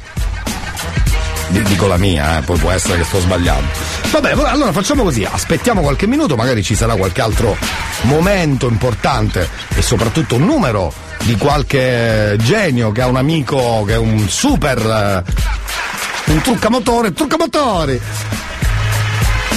[1.49, 3.67] Di- Dico la mia, eh, poi può essere che sto sbagliando.
[4.11, 7.57] Vabbè, allora facciamo così, aspettiamo qualche minuto, magari ci sarà qualche altro
[8.01, 10.93] momento importante e soprattutto un numero
[11.23, 18.01] di qualche genio che ha un amico che è un super eh, un truccamotore, truccamotori.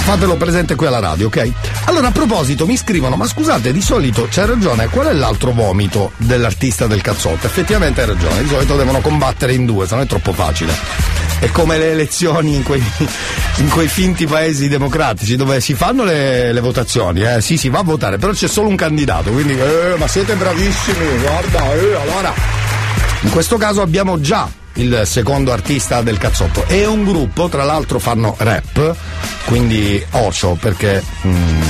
[0.03, 1.51] Fatelo presente qui alla radio, ok?
[1.85, 6.11] Allora, a proposito, mi scrivono, ma scusate, di solito c'è ragione, qual è l'altro vomito
[6.17, 7.45] dell'artista del cazzotto?
[7.45, 10.73] Effettivamente hai ragione, di solito devono combattere in due, se no è troppo facile.
[11.41, 12.83] È come le elezioni in quei,
[13.57, 17.41] in quei finti paesi democratici dove si fanno le, le votazioni, eh?
[17.41, 21.17] Sì, si va a votare, però c'è solo un candidato, quindi, eh, ma siete bravissimi,
[21.19, 22.31] guarda, eh, allora.
[23.21, 26.65] In questo caso abbiamo già il secondo artista del cazzotto.
[26.67, 28.95] È un gruppo, tra l'altro fanno rap,
[29.45, 31.61] quindi ocio perché mm,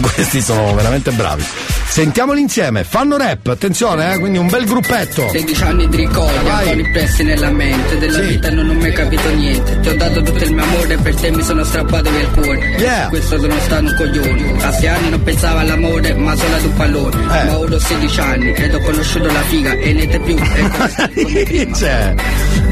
[0.00, 1.44] questi sono veramente bravi.
[1.90, 5.28] Sentiamoli insieme, fanno rap, attenzione, eh, quindi un bel gruppetto.
[5.30, 6.68] 16 anni di ricordi, Vai.
[6.68, 8.26] ancora impressi nella mente Della Sì.
[8.28, 11.30] vita non ho mai capito niente Ti ho dato tutto il mio amore per te
[11.32, 13.08] mi sono strappato via il cuore Yeah.
[13.08, 16.74] Questo sono stato un coglione A sei anni non pensavo all'amore ma solo ad un
[16.74, 17.44] pallone Eh.
[17.44, 21.10] Ma ora ho 16 anni ed ho conosciuto la figa e niente più è come
[21.44, 22.14] Dice.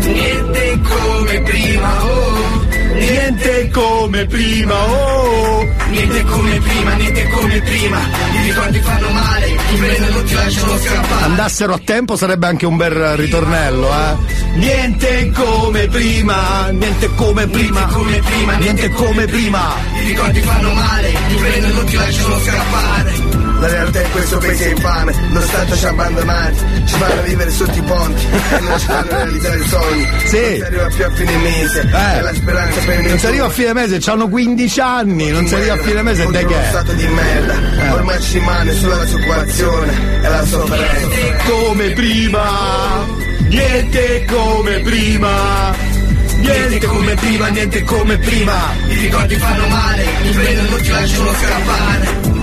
[0.01, 2.57] Niente come prima, oh
[2.99, 5.66] Niente come prima, oh.
[5.90, 7.99] Niente come prima, niente come prima.
[7.99, 11.24] I ricordi fanno male, ti prendono, ti lasciano scappare.
[11.24, 14.16] Andassero a tempo sarebbe anche un bel ritornello, eh.
[14.55, 19.74] Niente come prima, niente come prima, come prima, niente come prima.
[20.03, 23.28] I ricordi fanno male, ti prendono, ti lasciano scappare
[23.59, 27.50] La realtà in questo paese è infame, lo Stato ci ha abbandonati, ci fanno vivere
[27.50, 30.09] sotto i ponti e non ci fanno realizzare i sogni.
[30.26, 30.36] Sì.
[30.38, 32.16] Non si arriva più a fine mese, Eh.
[32.18, 35.54] e la speranza per Non si arriva a fine mese, hanno 15 anni, non si
[35.56, 36.68] arriva a fine mese, Contro che è?
[36.68, 37.54] stato di merda,
[37.84, 37.90] Eh.
[37.90, 39.92] ormai ci rimane solo la soccupazione
[40.22, 41.50] e la sofferenza.
[41.50, 43.04] Come prima,
[43.48, 45.96] niente come prima.
[46.40, 48.54] Niente come prima, niente come prima.
[48.86, 52.38] I ricordi fanno male, ti prendono, ti lasciano scappare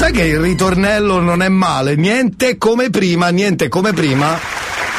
[0.00, 4.38] Sai che il ritornello non è male, niente come prima, niente come prima.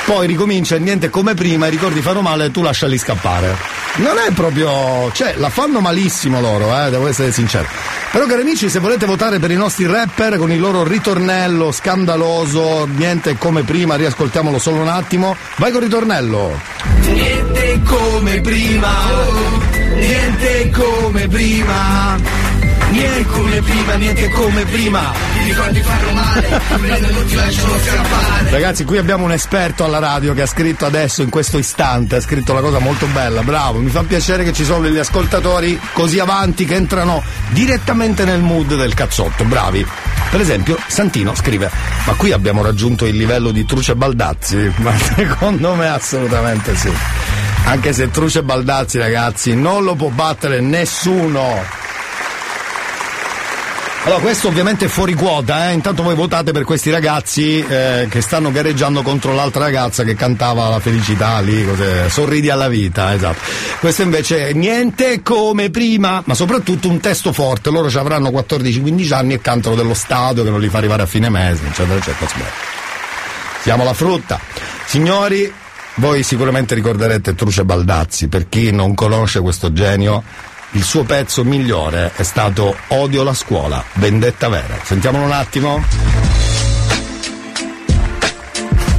[0.05, 3.57] Poi ricomincia niente come prima, i ricordi fanno male e tu lasciali scappare.
[3.95, 5.11] Non è proprio.
[5.13, 7.65] cioè, la fanno malissimo loro, eh, devo essere sincero.
[8.11, 12.85] Però cari amici, se volete votare per i nostri rapper con il loro ritornello scandaloso,
[12.85, 15.35] niente come prima, riascoltiamolo solo un attimo.
[15.55, 16.61] Vai con il ritornello.
[16.99, 19.61] Niente come prima, oh
[19.95, 22.40] Niente come prima
[22.91, 28.49] Niente come prima, niente come prima I ricordi fanno male, ti prendono, ti lasciano scappare
[28.51, 32.21] Ragazzi, qui abbiamo un esperto alla radio che ha scritto adesso, in questo istante, ha
[32.21, 36.19] scritto una cosa molto bella, bravo, mi fa piacere che ci sono degli ascoltatori così
[36.19, 39.87] avanti che entrano direttamente nel mood del cazzotto, bravi.
[40.29, 41.71] Per esempio, Santino scrive,
[42.05, 46.91] ma qui abbiamo raggiunto il livello di Truce Baldazzi, ma secondo me assolutamente sì.
[47.63, 51.79] Anche se Truce Baldazzi, ragazzi, non lo può battere nessuno.
[54.03, 55.73] Allora, questo ovviamente è fuori quota, eh?
[55.73, 60.69] intanto voi votate per questi ragazzi eh, che stanno gareggiando contro l'altra ragazza che cantava
[60.69, 62.09] la felicità lì, cos'è?
[62.09, 63.37] sorridi alla vita, esatto.
[63.79, 69.13] Questo invece è niente come prima, ma soprattutto un testo forte, loro ci avranno 14-15
[69.13, 72.49] anni e cantano dello Stato che non li fa arrivare a fine mese, eccetera, eccetera.
[73.61, 74.39] Siamo la frutta.
[74.83, 75.53] Signori,
[75.95, 80.23] voi sicuramente ricorderete Truce Baldazzi, per chi non conosce questo genio,
[80.71, 84.77] il suo pezzo migliore è stato Odio la scuola, vendetta vera.
[84.83, 86.50] Sentiamolo un attimo.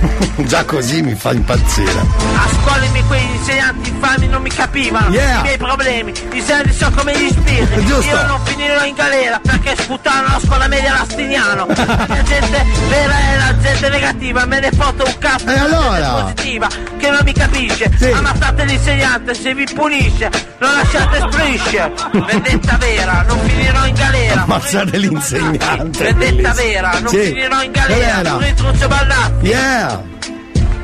[0.46, 1.90] Già così mi fa impazzire.
[2.00, 5.38] A scuola i miei quegli insegnanti infami non mi capivano Yeah.
[5.38, 7.84] i miei problemi, i seri sono come gli spiriti.
[7.84, 8.05] Giusto.
[8.11, 11.66] Io non finirò in galera perché sputano la scuola media Lastiniano.
[11.66, 16.09] La gente vera è la gente negativa, me ne foto un cazzo E allora?
[16.22, 17.90] positiva che non mi capisce.
[18.12, 21.92] Ammazzate l'insegnante se vi punisce, non lasciate strisce.
[22.26, 24.42] Vendetta vera, non finirò in galera.
[24.42, 26.12] Ammazzate l'insegnante.
[26.14, 27.18] Vendetta vera, non Sì.
[27.22, 28.18] finirò in galera.
[28.20, 28.36] era?
[28.38, 29.46] Ritruccio Ballazzi.
[29.46, 29.91] Yeah!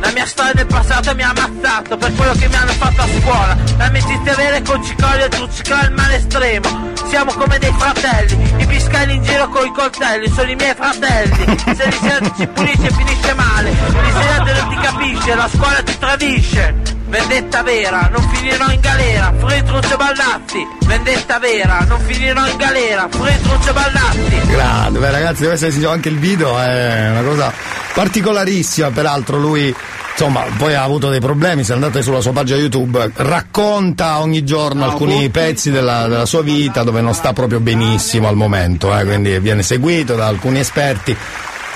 [0.01, 3.07] La mia storia del passato mi ha ammazzato per quello che mi hanno fatto a
[3.21, 3.57] scuola.
[3.77, 6.93] L'amicizia vera con Cicoglio e Truccicò il male estremo.
[7.09, 11.59] Siamo come dei fratelli, i piscali in giro con i coltelli, sono i miei fratelli.
[11.75, 16.98] Se l'insegnante ci punisce finisce male, l'insegnante non ti capisce, la scuola ti tradisce.
[17.09, 20.67] Vendetta vera, non finirò in galera, Fritruccio Baldazzi.
[20.87, 24.41] Vendetta vera, non finirò in galera, Fritruccio Baldazzi.
[24.47, 27.53] Grande, beh, ragazzi, deve essere sentito anche il video, è una cosa
[27.95, 29.75] particolarissima, peraltro lui
[30.11, 34.85] insomma poi ha avuto dei problemi, se andate sulla sua pagina YouTube, racconta ogni giorno
[34.85, 39.39] alcuni pezzi della, della sua vita dove non sta proprio benissimo al momento, eh, quindi
[39.39, 41.17] viene seguito da alcuni esperti,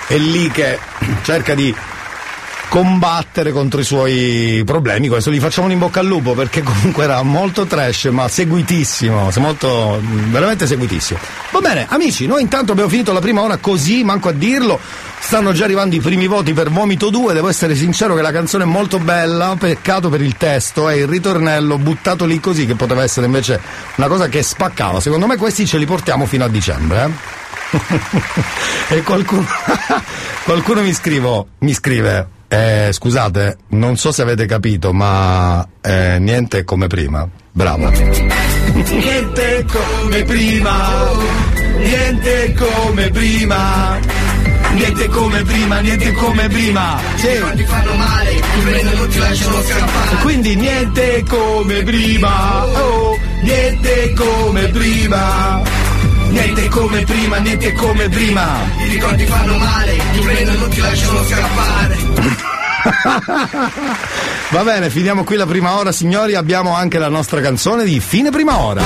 [0.09, 0.79] è lì che
[1.23, 1.75] cerca di
[2.73, 5.09] combattere contro i suoi problemi.
[5.09, 9.31] Questo gli facciamo un in bocca al lupo perché comunque era molto trash, ma seguitissimo,
[9.31, 10.01] se molto
[10.31, 11.19] veramente seguitissimo.
[11.51, 14.81] Va bene, amici, noi intanto abbiamo finito la prima ora così, manco a dirlo.
[15.19, 18.65] Stanno già arrivando i primi voti per Vomito 2, devo essere sincero che la canzone
[18.65, 23.03] è molto bella, peccato per il testo e il ritornello buttato lì così che poteva
[23.03, 23.61] essere invece
[23.97, 24.99] una cosa che spaccava.
[24.99, 28.97] Secondo me questi ce li portiamo fino a dicembre, eh?
[28.97, 29.45] e qualcuno,
[30.45, 36.59] qualcuno mi, scrivo, mi scrive, eh, scusate, non so se avete capito, ma eh, niente
[36.59, 37.27] è come prima.
[37.51, 37.91] Bravo.
[38.73, 41.11] Niente come prima,
[41.79, 43.99] niente come prima.
[44.75, 46.99] Niente come prima, niente come prima.
[47.17, 47.29] Sì.
[47.57, 50.17] ti fanno male, più meno non ti lasciano scappare.
[50.21, 55.82] Quindi niente come prima, oh, niente come prima.
[56.33, 58.61] Niente come prima, niente come prima.
[58.79, 61.97] I ricordi fanno male, più meno non ti lasciano scappare.
[64.49, 66.35] Va bene, finiamo qui la prima ora, signori.
[66.35, 68.83] Abbiamo anche la nostra canzone di fine prima ora.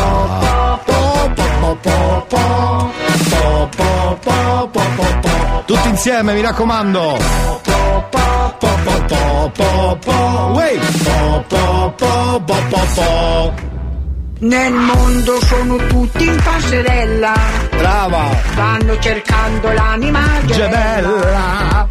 [5.65, 7.19] Tutti insieme, mi raccomando.
[10.53, 10.79] Uè.
[14.39, 17.33] Nel mondo sono tutti in passerella.
[17.75, 18.37] Brava.
[18.53, 21.89] Stanno cercando l'anima gemella.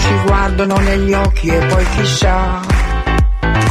[0.00, 2.60] Ci guardano negli occhi e poi chissà.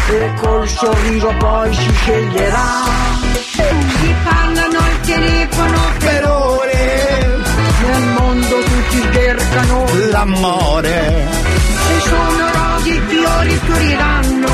[0.09, 2.83] E col sorriso poi si sceglierà.
[3.51, 7.43] Si parlano al telefono per ore.
[7.81, 11.27] Nel mondo tutti cercano l'amore.
[11.87, 14.49] Se sono rose i fiori fioriranno.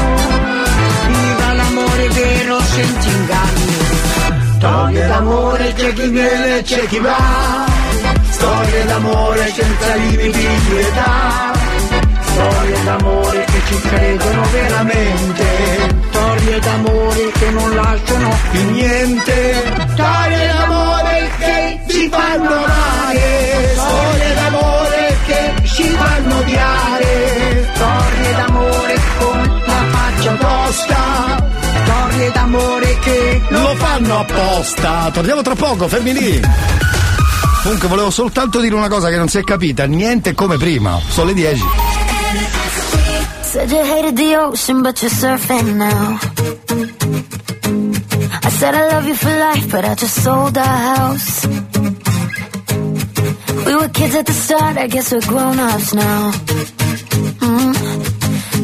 [1.08, 3.61] Viva l'amore vero senza inganno.
[4.62, 7.66] Storie d'amore c'è chi viene e c'è chi va.
[8.30, 11.52] Storie d'amore senza limiti di età.
[12.22, 15.46] Storie d'amore che ci credono veramente.
[16.12, 19.64] Storie d'amore che non lasciano più niente.
[19.94, 23.74] Storie d'amore che si fanno amare.
[23.74, 27.68] Storie d'amore che si fanno odiare.
[27.74, 28.91] Storie d'amore
[34.02, 35.10] fanno apposta.
[35.14, 36.42] Torniamo tra poco, fermi lì.
[37.64, 41.00] Comunque volevo soltanto dire una cosa che non si è capita, niente come prima.
[41.10, 41.64] Sono le 10.
[43.42, 46.18] Said you hated the ocean, but you're surfing now.
[48.44, 51.46] I said I love you for life, but I just sold our house.
[53.66, 56.32] We were kids at the start, I guess we're grown ups now.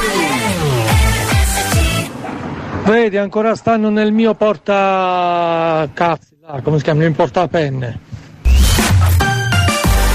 [2.85, 7.03] Vedi, ancora stanno nel mio porta cazzi, là, come si chiama?
[7.03, 7.99] Il portapenne.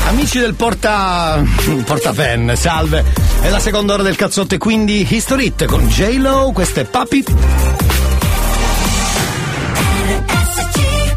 [0.09, 1.41] Amici del porta.
[1.85, 3.05] portapenne, salve!
[3.43, 7.86] È la seconda ora del cazzotto e quindi History It con J-Lo, queste Papi.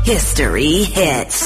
[0.09, 1.38] History Hits.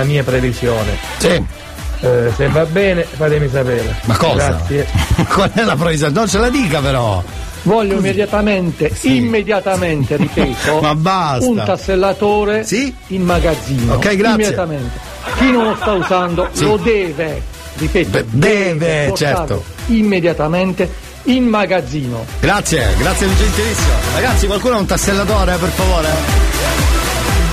[0.00, 0.98] la mia previsione.
[1.18, 1.44] Sì.
[2.02, 3.94] Eh, se va bene fatemi sapere.
[4.04, 4.34] Ma cosa?
[4.34, 4.86] Grazie.
[5.28, 6.12] Qual è la previsione?
[6.12, 7.22] Non ce la dica però.
[7.62, 9.16] Voglio immediatamente, sì.
[9.16, 11.46] immediatamente, ripeto, Ma basta.
[11.46, 12.94] un tassellatore sì?
[13.08, 13.94] in magazzino.
[13.94, 14.44] Ok, grazie.
[14.44, 14.98] Immediatamente.
[15.36, 16.64] Chi non lo sta usando sì.
[16.64, 17.42] lo deve,
[17.74, 19.62] ripeto, Beh, deve, certo.
[19.88, 20.90] Immediatamente
[21.24, 22.24] in magazzino.
[22.40, 23.92] Grazie, grazie gentilissimo.
[24.14, 26.39] Ragazzi, qualcuno ha un tassellatore, per favore?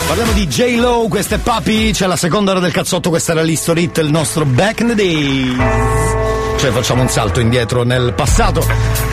[0.07, 3.83] Parliamo di J-Lo, questa è Papi, c'è la seconda ora del cazzotto, questa era l'History
[3.83, 8.65] Hit, il nostro Back in the Days cioè facciamo un salto indietro nel passato.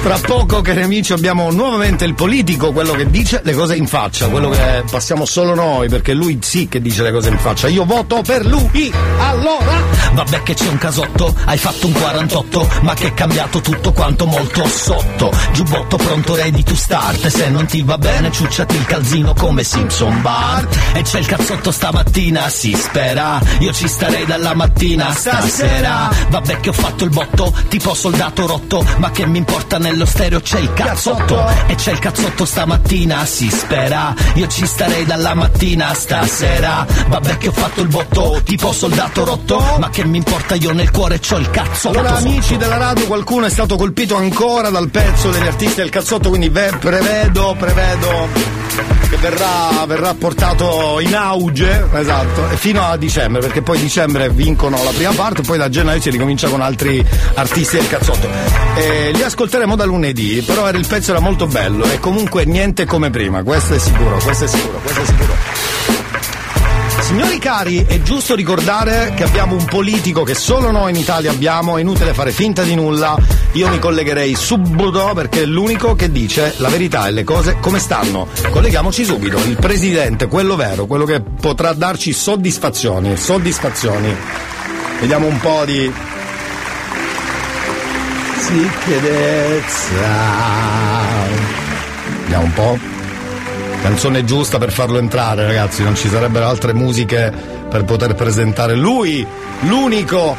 [0.02, 4.28] Tra poco, cari amici, abbiamo nuovamente il politico, quello che dice le cose in faccia,
[4.28, 7.68] quello che eh, passiamo solo noi, perché lui sì che dice le cose in faccia.
[7.68, 8.90] Io voto per lui!
[9.34, 13.92] Allora, Vabbè che c'è un casotto, hai fatto un 48, ma che è cambiato tutto
[13.92, 15.32] quanto molto sotto.
[15.52, 19.64] Giubbotto pronto ready to start, e se non ti va bene ciucciati il calzino come
[19.64, 20.78] Simpson Bart.
[20.94, 26.08] E c'è il cazzotto stamattina, si spera, io ci starei dalla mattina stasera.
[26.28, 30.40] Vabbè che ho fatto il botto, tipo soldato rotto, ma che mi importa nello stereo
[30.40, 31.44] c'è il cazzotto.
[31.66, 36.86] E c'è il cazzotto stamattina, si spera, io ci starei dalla mattina stasera.
[37.08, 40.90] Vabbè che ho fatto il botto, tipo soldato rotto, ma che mi importa io nel
[40.90, 41.98] cuore c'ho il cazzotto.
[41.98, 46.28] allora amici della radio, qualcuno è stato colpito ancora dal pezzo degli artisti del cazzotto,
[46.28, 48.54] quindi ve- prevedo, prevedo
[49.08, 54.82] che verrà, verrà portato in auge, esatto, e fino a dicembre, perché poi dicembre vincono
[54.82, 57.04] la prima parte, poi da gennaio si ricomincia con altri
[57.34, 58.28] artisti del cazzotto.
[58.76, 63.10] Eh, li ascolteremo da lunedì, però il pezzo era molto bello e comunque niente come
[63.10, 66.13] prima, questo è sicuro, questo è sicuro, questo è sicuro.
[67.04, 71.76] Signori cari, è giusto ricordare che abbiamo un politico che solo noi in Italia abbiamo,
[71.76, 73.14] è inutile fare finta di nulla,
[73.52, 77.78] io mi collegherei subito perché è l'unico che dice la verità e le cose come
[77.78, 78.26] stanno.
[78.50, 84.16] Colleghiamoci subito, il presidente, quello vero, quello che potrà darci soddisfazioni, soddisfazioni.
[84.98, 85.92] Vediamo un po' di
[88.38, 89.88] sicurezza.
[92.22, 92.93] Vediamo un po'.
[93.84, 97.30] Canzone giusta per farlo entrare, ragazzi, non ci sarebbero altre musiche
[97.68, 99.26] per poter presentare lui,
[99.68, 100.34] l'unico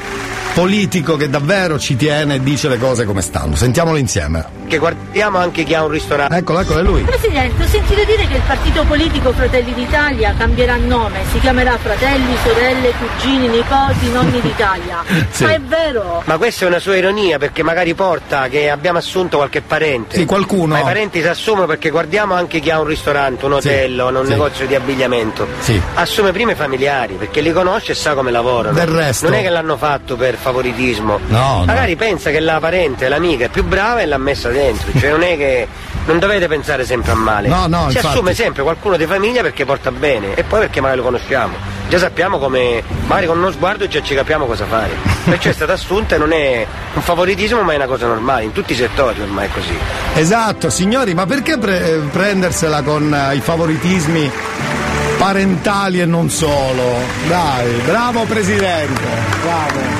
[0.55, 3.57] politico che davvero ci tiene e dice le cose come stanno.
[3.57, 4.63] Sentiamolo insieme.
[4.67, 6.33] Che guardiamo anche chi ha un ristorante.
[6.33, 7.01] Eccolo, eccolo, è lui.
[7.01, 12.37] Presidente, ho sentito dire che il partito politico Fratelli d'Italia cambierà nome, si chiamerà Fratelli,
[12.41, 15.03] Sorelle, Cugini, Nipoti, Nonni d'Italia.
[15.35, 15.43] Sì.
[15.43, 16.21] Ma è vero?
[16.23, 20.15] Ma questa è una sua ironia perché magari porta che abbiamo assunto qualche parente.
[20.15, 20.73] Sì, qualcuno.
[20.73, 24.07] Ma i parenti si assumono perché guardiamo anche chi ha un ristorante, un hotel, o
[24.07, 24.29] un sì.
[24.29, 25.45] negozio di abbigliamento.
[25.59, 25.81] Sì.
[25.95, 28.73] Assume prima i familiari perché li conosce e sa come lavorano.
[28.73, 29.27] Del resto.
[29.27, 31.19] Non è che l'hanno fatto per favoritismo.
[31.27, 31.65] No, no.
[31.65, 34.91] Magari pensa che la parente, l'amica è più brava e l'ha messa dentro.
[34.97, 35.67] Cioè non è che.
[36.05, 37.47] Non dovete pensare sempre a male.
[37.47, 38.05] No, no, si infatti.
[38.05, 41.55] assume sempre qualcuno di famiglia perché porta bene e poi perché magari lo conosciamo.
[41.89, 42.83] Già sappiamo come.
[43.07, 44.91] magari con uno sguardo già ci capiamo cosa fare.
[45.25, 48.51] Perciò è stata assunta e non è un favoritismo ma è una cosa normale, in
[48.51, 49.75] tutti i settori ormai è così.
[50.13, 54.31] Esatto, signori, ma perché pre- eh, prendersela con eh, i favoritismi
[55.17, 56.99] parentali e non solo?
[57.27, 59.01] Dai, bravo presidente,
[59.41, 59.94] bravo.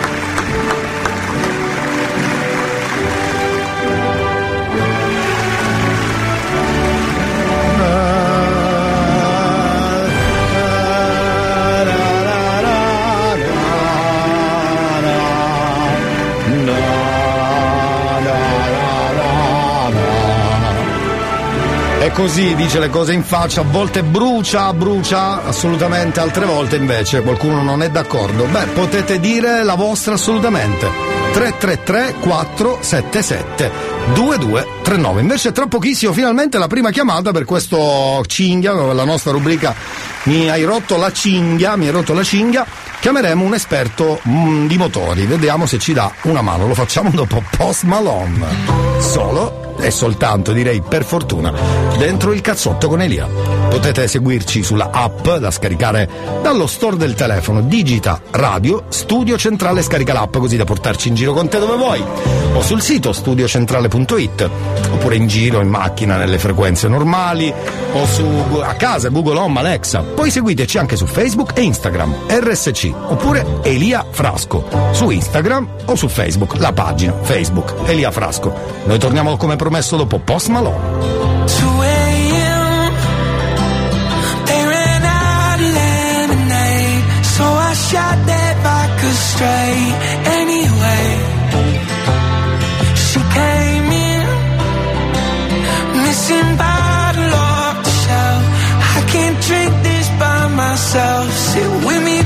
[22.06, 27.24] È così, dice le cose in faccia, a volte brucia, brucia, assolutamente, altre volte invece
[27.24, 28.45] qualcuno non è d'accordo.
[28.45, 30.88] Beh, potete dire la vostra assolutamente.
[31.34, 33.72] 333 477
[34.14, 35.22] 2239.
[35.22, 39.74] Invece tra pochissimo finalmente la prima chiamata per questo cinghia, la nostra rubrica
[40.26, 42.68] Mi hai rotto la cinghia, mi hai rotto la cinghia.
[42.99, 46.68] Chiameremo un esperto mm, di motori, vediamo se ci dà una mano.
[46.68, 48.45] Lo facciamo dopo Post Malone.
[48.99, 51.53] Solo e soltanto, direi per fortuna,
[51.97, 53.28] dentro il cazzotto con Elia.
[53.69, 56.09] Potete seguirci sulla app da scaricare
[56.41, 57.61] dallo store del telefono.
[57.61, 62.03] Digita Radio Studio Centrale, scarica l'app così da portarci in giro con te dove vuoi.
[62.53, 64.49] O sul sito studiocentrale.it,
[64.91, 67.53] oppure in giro, in macchina, nelle frequenze normali,
[67.93, 68.26] o su,
[68.63, 70.01] a casa, Google Home, Alexa.
[70.01, 76.07] Poi seguiteci anche su Facebook e Instagram, RSC, oppure Elia Frasco, su Instagram o su
[76.07, 78.53] Facebook, la pagina Facebook, Elia Frasco.
[78.86, 80.78] Noi torniamo come promesso dopo Post Malone.
[80.78, 82.93] 2 a.m.
[84.45, 89.95] They ran out of lemonade, so I shot that vodka straight.
[90.39, 91.05] Anyway,
[92.93, 94.28] she came in,
[96.03, 96.57] missing.
[98.97, 101.32] I can't drink this by myself.
[101.34, 102.26] Sit with me,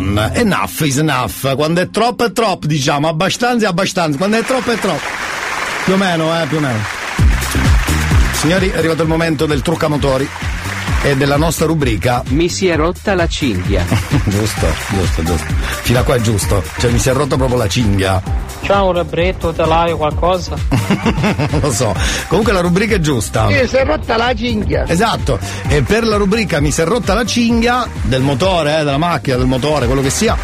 [0.00, 1.54] Malone, enough is enough.
[1.54, 4.16] Quando è troppo è troppo, diciamo, abbastanza è abbastanza.
[4.18, 5.06] Quando è troppo è troppo.
[5.84, 6.78] Più o meno, eh, più o meno.
[8.32, 10.28] Signori, è arrivato il momento del truccamotori
[11.02, 12.22] e della nostra rubrica.
[12.28, 13.84] Mi si è rotta la cinghia.
[14.26, 15.46] giusto, giusto, giusto.
[15.82, 16.62] Fino a qua è giusto.
[16.78, 18.22] Cioè mi si è rotta proprio la cinghia.
[18.64, 20.56] Ciao Rebretto, te l'hai qualcosa?
[21.50, 21.94] Non lo so.
[22.28, 23.46] Comunque la rubrica è giusta.
[23.48, 24.84] Sì, si è rotta la cinghia.
[24.88, 25.38] Esatto,
[25.68, 29.36] e per la rubrica mi si è rotta la cinghia del motore, eh, della macchina,
[29.36, 30.36] del motore, quello che sia.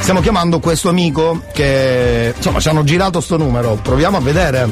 [0.00, 4.68] Stiamo chiamando questo amico che insomma ci hanno girato sto numero, proviamo a vedere.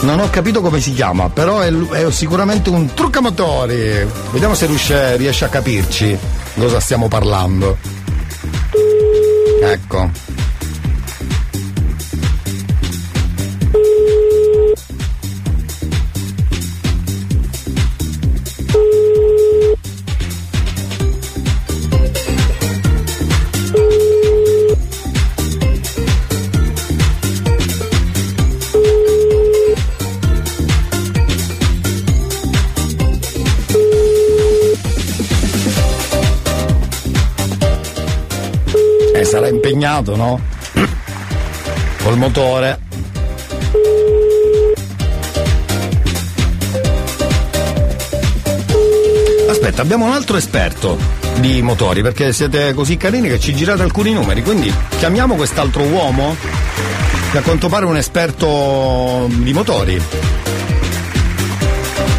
[0.00, 4.06] Non ho capito come si chiama, però è, è sicuramente un truccamotori.
[4.30, 6.18] Vediamo se riesce, riesce a capirci
[6.58, 7.78] cosa stiamo parlando.
[9.62, 10.10] Ecco.
[39.96, 40.40] Sarà impegnato, no?
[42.02, 42.80] Col motore.
[49.48, 50.98] Aspetta, abbiamo un altro esperto
[51.38, 56.36] di motori, perché siete così carini che ci girate alcuni numeri, quindi chiamiamo quest'altro uomo,
[57.30, 60.00] che a quanto pare è un esperto di motori.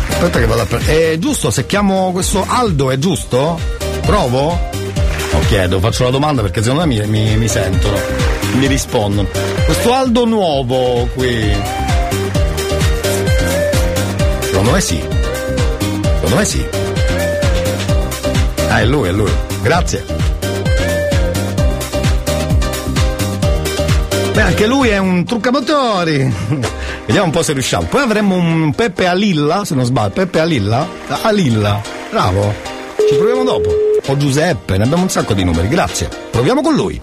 [0.09, 1.13] Aspetta che vado a prendere.
[1.13, 3.59] È giusto se chiamo questo Aldo, è giusto?
[4.01, 4.76] Provo?
[5.37, 7.95] Lo chiedo, faccio la domanda perché secondo me mi, mi- mi sentono,
[8.53, 9.27] mi rispondono.
[9.65, 11.55] Questo Aldo nuovo qui.
[14.41, 14.99] Secondo me sì.
[16.15, 16.65] Secondo me sì.
[18.69, 19.31] Ah, è lui, è lui.
[19.61, 20.03] Grazie.
[24.33, 26.33] Beh, anche lui è un truccamotori.
[27.05, 27.85] Vediamo un po' se riusciamo.
[27.87, 30.09] Poi avremmo un Peppe Alilla, se non sbaglio.
[30.09, 30.87] Peppe Alilla?
[31.21, 31.79] Alilla.
[32.09, 32.53] Bravo.
[33.07, 33.86] Ci proviamo dopo.
[34.09, 35.67] O Giuseppe, ne abbiamo un sacco di numeri.
[35.67, 36.09] Grazie.
[36.31, 36.99] Proviamo con lui.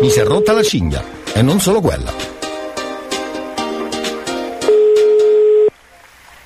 [0.00, 1.04] Mi si è rotta la cinghia.
[1.34, 2.12] E non solo quella.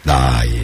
[0.02, 0.59] Dai.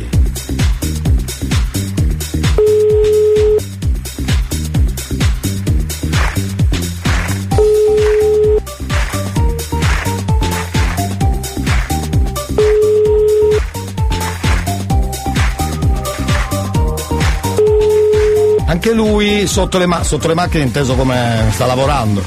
[18.97, 22.21] Lui sotto le, ma- sotto le macchine inteso come sta lavorando.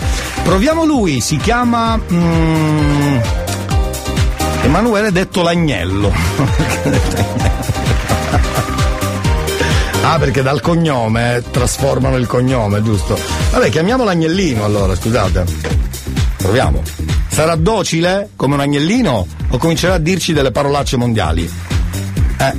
[0.43, 3.17] Proviamo lui, si chiama mm,
[4.63, 6.13] Emanuele detto l'agnello.
[10.03, 13.17] ah, perché dal cognome trasformano il cognome, giusto?
[13.51, 15.45] Vabbè, chiamiamolo agnellino allora, scusate.
[16.37, 16.83] Proviamo.
[17.27, 21.49] Sarà docile come un agnellino o comincerà a dirci delle parolacce mondiali?
[22.37, 22.53] Eh.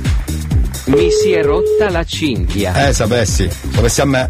[0.85, 2.87] Mi si è rotta la cinghia.
[2.87, 4.29] Eh, sapessi, sapessi a me.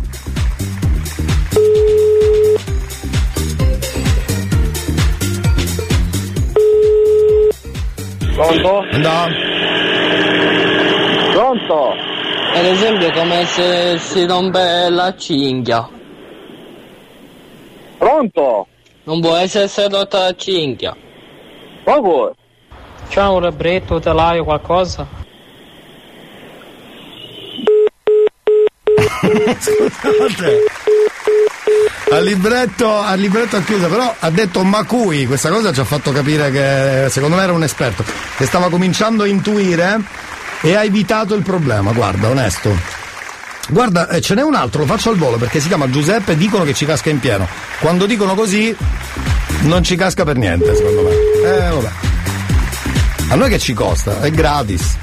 [8.35, 8.81] Pronto?
[8.97, 9.27] No.
[11.31, 11.93] Pronto?
[12.53, 15.87] Ad esempio come se si rompe la cinghia.
[17.97, 18.67] Pronto?
[19.03, 20.95] Non può essere rotta la cinghia.
[21.85, 22.31] Ma vuoi?
[23.07, 25.20] Ciao Rebretto, te l'hai qualcosa?
[29.59, 30.63] Scusate.
[32.11, 36.11] al libretto, al libretto ha chiuso, però ha detto Macui, questa cosa ci ha fatto
[36.11, 38.03] capire che secondo me era un esperto,
[38.37, 39.99] che stava cominciando a intuire
[40.61, 42.99] e ha evitato il problema, guarda, onesto.
[43.69, 46.63] Guarda, eh, ce n'è un altro, lo faccio al volo perché si chiama Giuseppe, dicono
[46.63, 47.47] che ci casca in pieno.
[47.79, 48.75] Quando dicono così
[49.61, 51.11] non ci casca per niente, secondo me.
[51.11, 51.89] Eh, vabbè.
[53.29, 54.19] A noi che ci costa?
[54.19, 54.97] È gratis.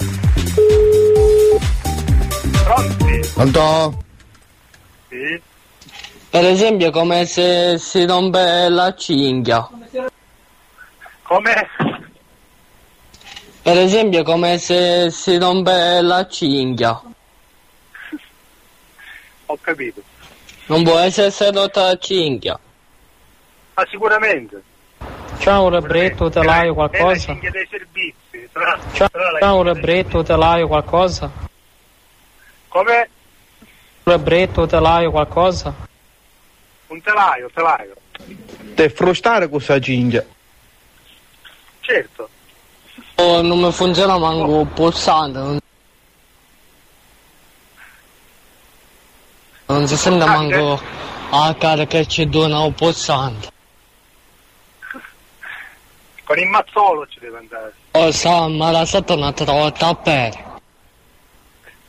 [3.33, 4.07] Pronto?
[5.09, 5.40] Sì.
[6.30, 9.66] Per esempio come se si rompe la cinghia.
[11.22, 11.68] Come?
[13.62, 17.01] Per esempio come se si rompe la cinghia.
[19.47, 20.02] Ho capito.
[20.66, 22.59] Non può essere rotta la cinghia.
[23.74, 24.62] Ma sicuramente.
[25.39, 27.32] Ciao Rebretto, te l'hai È la qualcosa?
[27.32, 28.48] cinghia dei servizi.
[28.52, 28.78] Sarà
[29.32, 31.30] la ciao Rebretto, te l'hai qualcosa?
[32.68, 33.09] Come?
[34.09, 35.74] Rebretto, te l'hai qualcosa?
[36.86, 37.94] Un telaio, telaio.
[38.74, 40.26] Te frustare questa cinghia.
[41.80, 42.28] Certo.
[43.16, 45.39] Oh, non mi funziona manco il pulsante.
[45.39, 45.59] Non...
[49.66, 50.80] non si sente manco
[51.30, 53.51] a cara che ci dona un pulsante.
[56.24, 57.74] Con il mazzolo ci deve andare.
[57.90, 60.44] Oh, sa, ma la sotto una trovata a bere.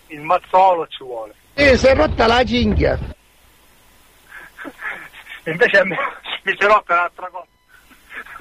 [0.07, 1.37] Il mazzolo ci vuole.
[1.60, 2.98] Eh, si è rotta la cinghia.
[5.44, 5.98] Invece a me
[6.44, 7.48] mi si è rotta un'altra cosa.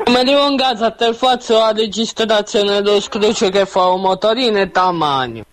[0.05, 4.61] Come devo in casa a te faccio la registrazione dello scrucio che fa un motorino
[4.61, 5.45] e tamanho.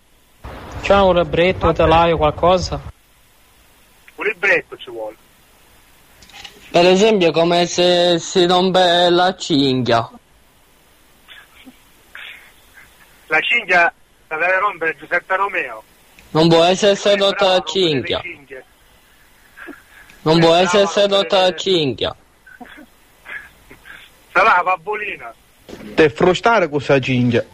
[0.84, 2.80] Ciao Rebretto, te l'hai qualcosa?
[4.14, 5.16] Un libretto ci vuole.
[6.70, 10.08] Per esempio come se si rompe la cinghia.
[13.26, 13.92] La cinghia
[14.28, 15.84] la deve rompere Giuseppe Romeo.
[16.36, 18.22] Non può essere rotta la cinghia.
[20.24, 22.14] Non può essere rotta la cinghia.
[24.34, 25.34] Sarà la babbolina.
[25.96, 27.46] Te frustare questa cinghia.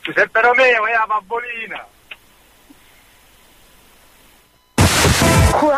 [0.00, 1.86] Giuseppe Romeo è la babbolina.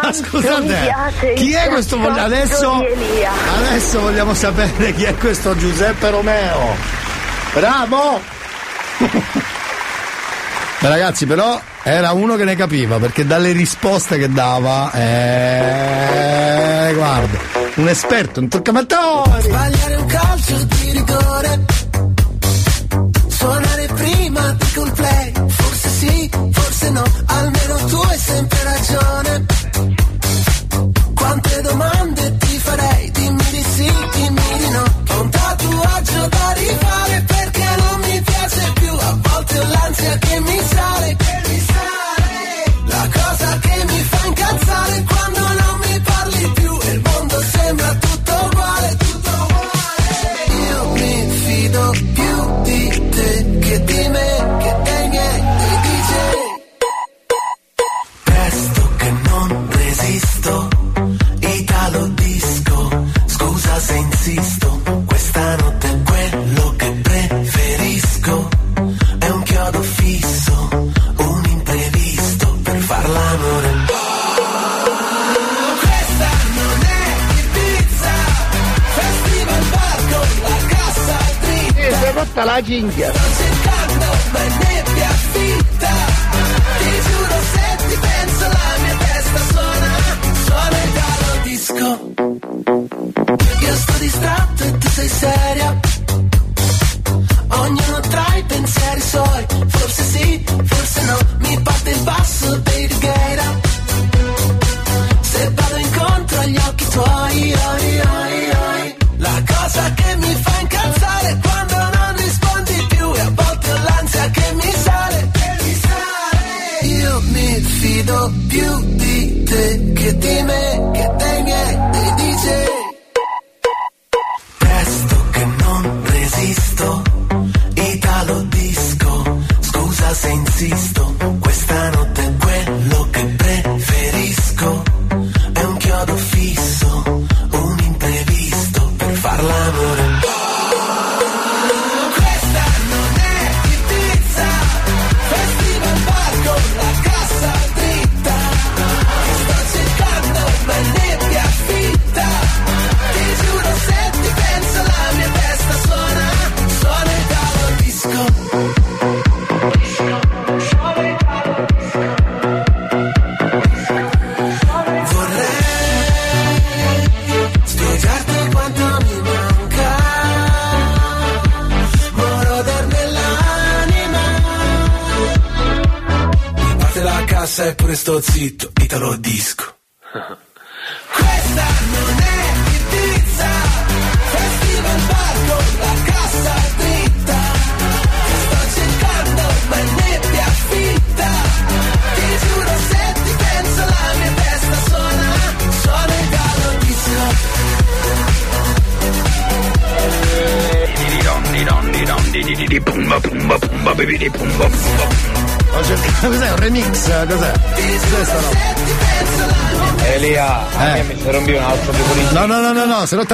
[0.03, 1.97] Ma scusate, chi è questo?
[1.97, 2.71] voglia- Adesso,
[3.57, 6.77] adesso vogliamo sapere chi è questo Giuseppe Romeo.
[7.55, 8.21] Bravo!
[10.81, 17.39] Beh, ragazzi, però era uno che ne capiva perché dalle risposte che dava, eh, guarda,
[17.75, 19.43] un esperto, un toccamatore.
[19.43, 21.65] Sbagliare un calcio di rigore.
[23.29, 29.47] Suonare prima di col play Forse sì, forse no Almeno tu hai sempre ragione.
[31.15, 32.00] Quante domande
[91.61, 92.13] disco.
[93.61, 95.90] Io sto distratto e tu sei seria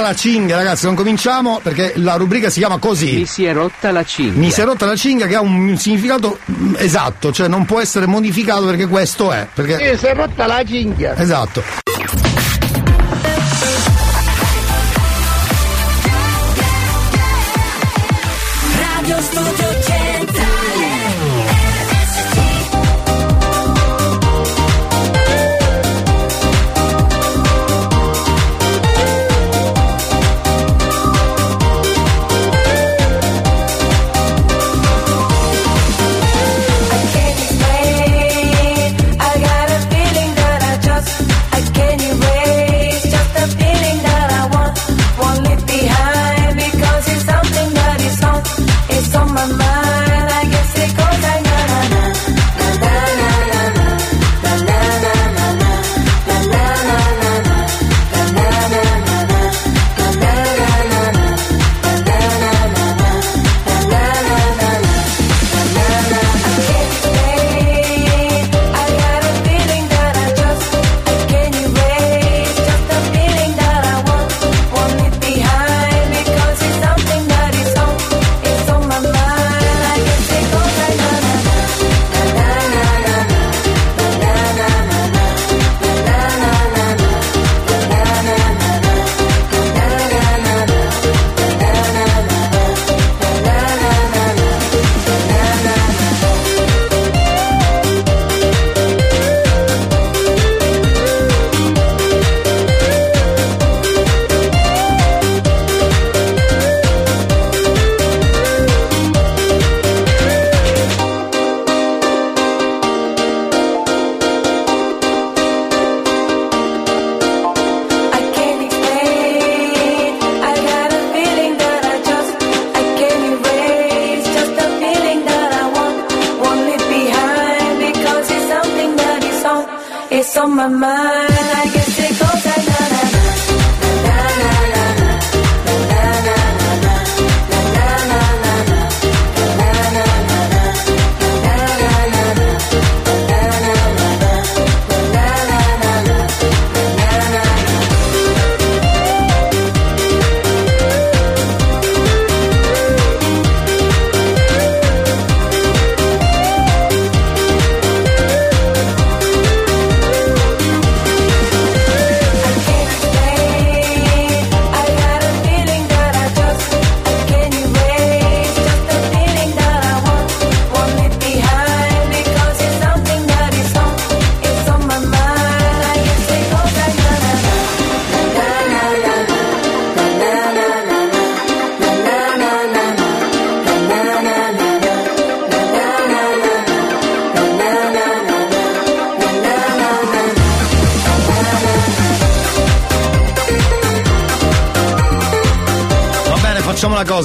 [0.07, 3.17] la cinghia, ragazzi, non cominciamo perché la rubrica si chiama così.
[3.17, 4.39] Mi si è rotta la cinghia.
[4.39, 7.81] Mi si è rotta la cinghia che ha un significato mm, esatto, cioè non può
[7.81, 9.47] essere modificato perché questo è.
[9.53, 9.77] Perché...
[9.77, 11.17] Mi si è rotta la cinghia.
[11.17, 11.86] Esatto.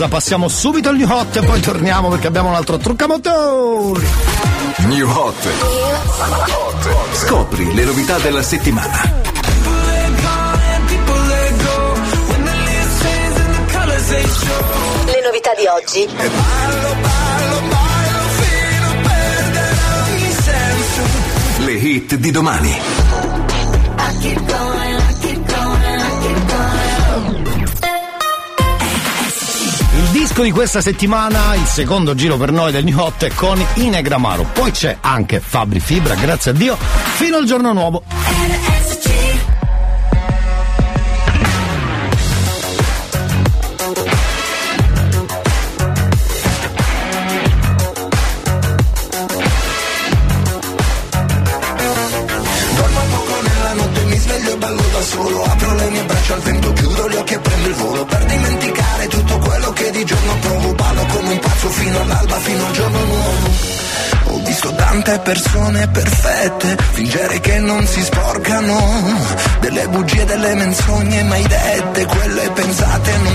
[0.02, 4.08] cosa, passiamo subito al New Hot e poi torniamo perché abbiamo un altro truccamotori.
[4.78, 5.48] New Hot.
[7.14, 9.20] Scopri le novità della settimana.
[15.06, 16.10] Le novità di oggi.
[21.60, 23.01] Le hit di domani.
[30.32, 34.46] disco di questa settimana, il secondo giro per noi del New Hot è con Inegramaro.
[34.54, 38.04] Poi c'è anche Fabri Fibra, grazie a Dio, fino al giorno nuovo.
[67.82, 68.78] Non si sporcano,
[69.60, 73.31] delle bugie, delle menzogne mai dette, quelle pensate non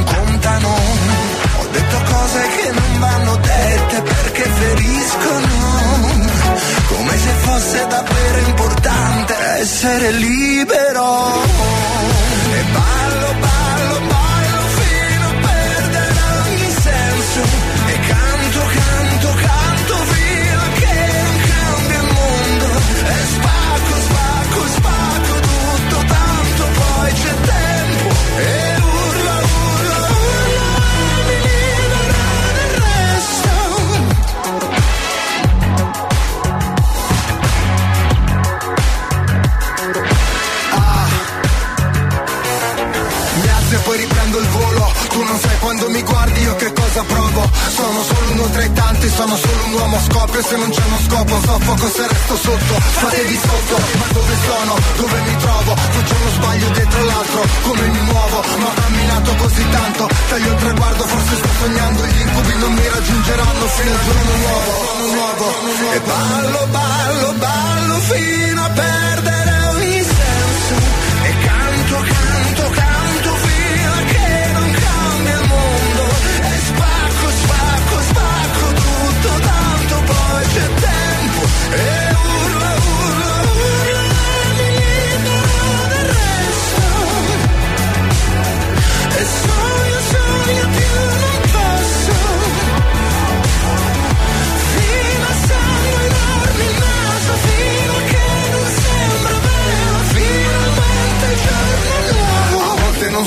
[51.86, 54.74] soffoco se resto sotto Fatevi sotto Ma dove sono?
[54.96, 55.76] Dove mi trovo?
[55.76, 58.44] Faccio uno sbaglio dietro l'altro Come mi muovo?
[58.58, 62.88] Ma ho camminato così tanto Taglio il traguardo Forse sto sognando Gli incubi non mi
[62.88, 69.15] raggiungeranno Fino al giorno nuovo nuovo E ballo, ballo, ballo Fino a perdere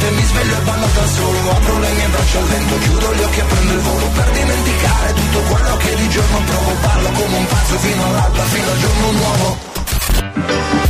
[0.00, 1.50] notte, mi sveglio e ballo da solo.
[1.50, 4.06] Apro le mie braccia al vento, chiudo gli occhi e prendo il volo.
[4.06, 8.70] Per dimenticare tutto quello che di giorno provo Ballo come un pazzo fino all'alba, fino
[8.70, 9.58] al giorno nuovo.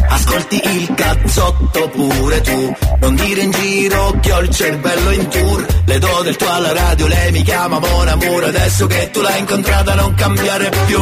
[0.09, 2.77] Ascolti il cazzotto pure tu.
[3.01, 5.67] Non dire in giro che ho il cervello in tour.
[5.85, 8.45] Le do del tuo alla radio, lei mi chiama Mon Amour.
[8.45, 11.01] Adesso che tu l'hai incontrata non cambiare più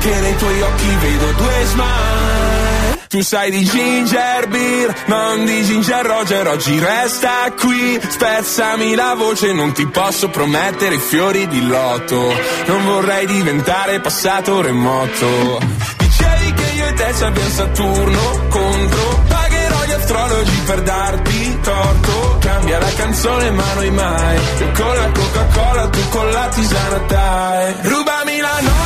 [0.00, 2.98] che nei tuoi occhi vedo due smile.
[3.10, 9.52] Tu sai di ginger beer, non di ginger roger, oggi resta qui, spezzami la voce,
[9.52, 12.32] non ti posso promettere i fiori di lotto,
[12.66, 15.58] non vorrei diventare passato remoto.
[15.98, 22.38] Dicevi che io e te ci abbiamo Saturno contro, pagherò gli astrologi per darti torto,
[22.38, 27.74] cambia la canzone ma noi mai, io con la Coca-Cola, tu con la tisana dai,
[27.82, 28.79] rubami la notte,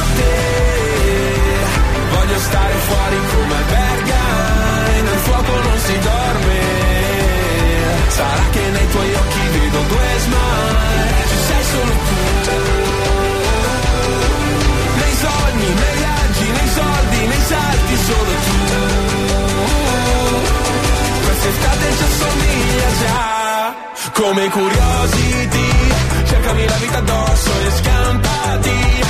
[2.44, 6.60] stare fuori come albergai, nel fuoco non si dorme,
[8.08, 12.22] sarà che nei tuoi occhi vedo due smile, ci sei solo tu.
[15.00, 18.58] Nei sogni, nei viaggi, nei soldi, nei salti solo tu.
[21.24, 23.22] Quest'estate ci assomiglia già
[24.12, 25.68] come curiosity.
[26.24, 29.02] Cercami la vita addosso e scampati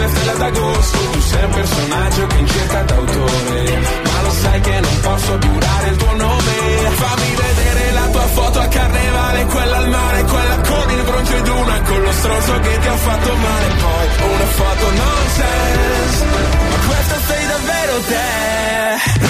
[0.00, 0.98] come le stelle d'agosto.
[1.10, 5.88] Tu sei un personaggio che in cerca d'autore, ma lo sai che non posso giurare
[5.88, 6.52] il tuo nome.
[6.94, 11.48] Fammi vedere la tua foto a carnevale, quella al mare, quella con il broncio ed
[11.48, 13.66] una con lo stronzo che ti ha fatto male.
[13.80, 16.24] Poi una foto nonsense,
[16.70, 19.29] ma questa sei davvero te.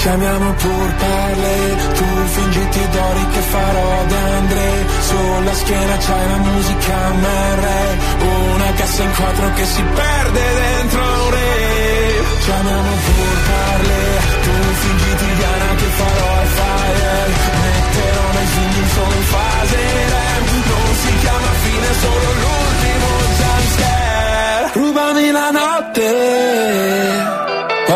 [0.00, 2.04] Chiamiamo pur parle, tu
[2.34, 4.86] fingiti d'ori che farò ad Andre.
[5.00, 7.64] Sulla schiena c'hai la musica MR
[8.54, 12.24] Una cassa in quattro che si perde dentro un re.
[12.44, 14.00] Chiamiamo pur parle,
[14.44, 17.12] tu fingiti Diana che farò al fire.
[17.60, 19.76] Metterò nel film solo in fase
[20.14, 23.08] REM Non si chiama fine, solo l'ultimo
[23.38, 24.70] jumpscare.
[24.72, 26.49] Rubami la notte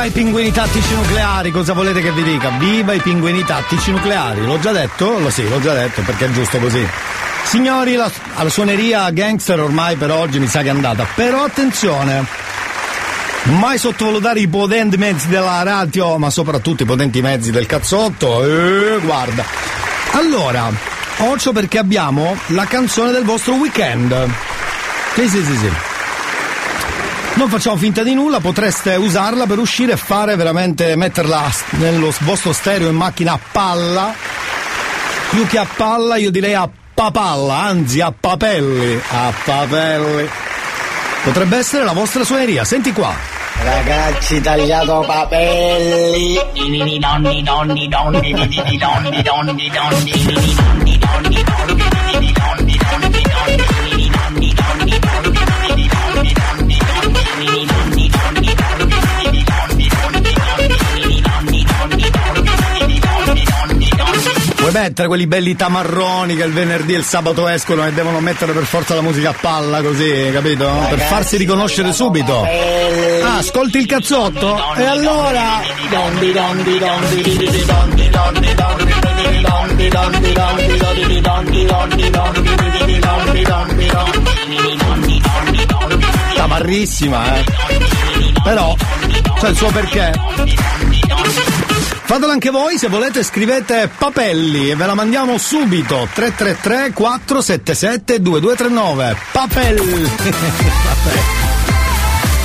[0.00, 2.48] Viva i pinguini tattici nucleari, cosa volete che vi dica?
[2.56, 5.18] Viva i pinguini tattici nucleari, l'ho già detto?
[5.18, 6.88] Lo sì, l'ho già detto perché è giusto così.
[7.42, 12.24] Signori, la, alla suoneria gangster ormai per oggi mi sa che è andata, però attenzione,
[13.42, 19.00] mai sottovalutare i potenti mezzi della radio, ma soprattutto i potenti mezzi del cazzotto, eh,
[19.00, 19.44] guarda.
[20.12, 20.70] Allora,
[21.18, 24.16] occhio perché abbiamo la canzone del vostro weekend.
[25.12, 25.89] Sì, sì, sì, sì.
[27.40, 32.52] Non facciamo finta di nulla, potreste usarla per uscire e fare veramente, metterla nello vostro
[32.52, 34.12] stereo in macchina a palla.
[35.30, 39.00] Più che a palla, io direi a papalla, anzi a papelli.
[39.08, 40.28] A papelli.
[41.24, 43.14] Potrebbe essere la vostra suoneria, senti qua.
[43.62, 46.38] Ragazzi, tagliato papelli.
[64.70, 68.52] Vuoi mettere quelli belli tamarroni che il venerdì e il sabato escono e devono mettere
[68.52, 70.70] per forza la musica a palla così, capito?
[70.88, 72.46] Per farsi riconoscere subito.
[73.24, 74.56] Ah, ascolti il cazzotto?
[74.76, 75.60] E allora?
[86.36, 87.44] Tamarrissima, eh.
[88.44, 88.76] Però,
[89.40, 90.12] c'è il suo perché.
[92.10, 96.08] Fatelo anche voi, se volete scrivete papelli e ve la mandiamo subito.
[96.12, 99.16] 333 477 2239.
[99.30, 100.10] Papelli.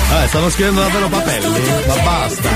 [0.07, 0.27] Vabbè.
[0.27, 1.61] Stanno scrivendo davvero papelli?
[1.87, 2.49] Ma basta.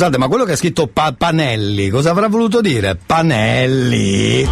[0.00, 2.96] Scusate, ma quello che ha scritto pa- Panelli, cosa avrà voluto dire?
[2.96, 4.48] Panelli.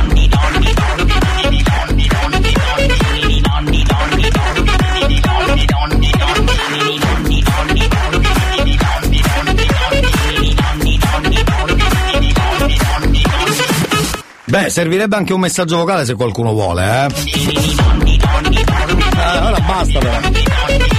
[14.45, 17.07] Beh, servirebbe anche un messaggio vocale se qualcuno vuole, eh.
[19.17, 20.98] Eh, ora basta però.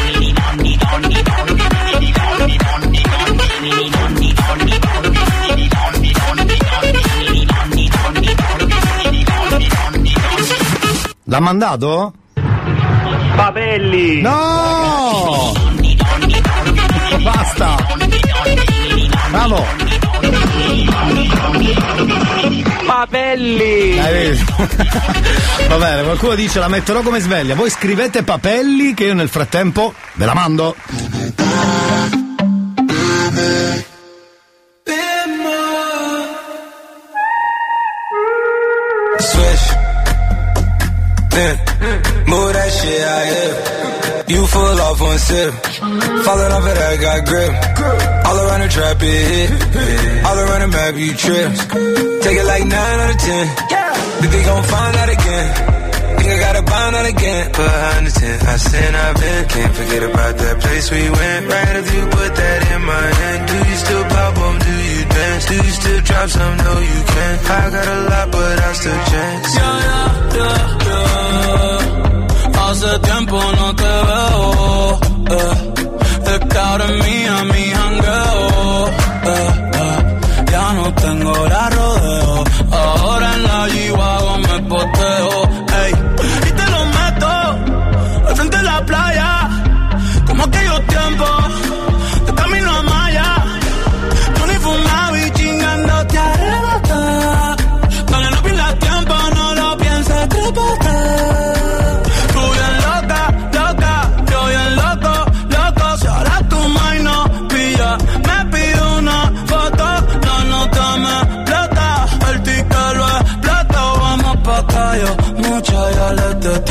[11.29, 12.11] L'ha mandato?
[13.35, 14.19] Papelli!
[14.19, 15.53] No!
[17.21, 17.75] Basta!
[19.29, 19.63] Bravo!
[22.83, 23.99] Papelli!
[23.99, 24.53] Hai visto?
[25.69, 27.53] Va bene, qualcuno dice la metterò come sveglia.
[27.53, 30.75] Voi scrivete papelli che io nel frattempo ve la mando.
[39.19, 39.78] Switch.
[41.31, 41.55] Yeah.
[42.27, 43.55] Move that shit out here.
[44.29, 45.53] You full off one sip.
[46.25, 47.53] Falling off it, I got grip.
[48.25, 50.25] All around the trap, it hit.
[50.25, 51.51] All around the map, you trip.
[52.21, 53.47] Take it like 9 out of 10.
[54.21, 55.88] Think they gon' find out again.
[56.17, 57.51] Think I gotta find out again.
[57.51, 59.43] Behind the tent, I sin, I've been.
[59.53, 61.43] Can't forget about that place we went.
[61.53, 63.41] Right if you put that in my hand.
[63.49, 64.55] Do you still pop on?
[64.59, 65.45] Do you dance?
[65.49, 66.57] Do you still drop some?
[66.57, 67.39] No, you can't.
[67.49, 69.55] I got a lot, but I still chance.
[69.57, 70.57] Yeah, yeah, yeah,
[70.87, 72.59] yeah.
[72.59, 74.99] Hace tiempo no te veo.
[75.37, 75.55] Eh.
[76.25, 78.87] Cerca de mí, a mi jangueo.
[79.33, 79.51] Eh,
[79.83, 79.99] eh.
[80.51, 81.88] Ya no tengo la rodeo.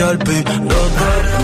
[0.08, 1.37] golpe, los dos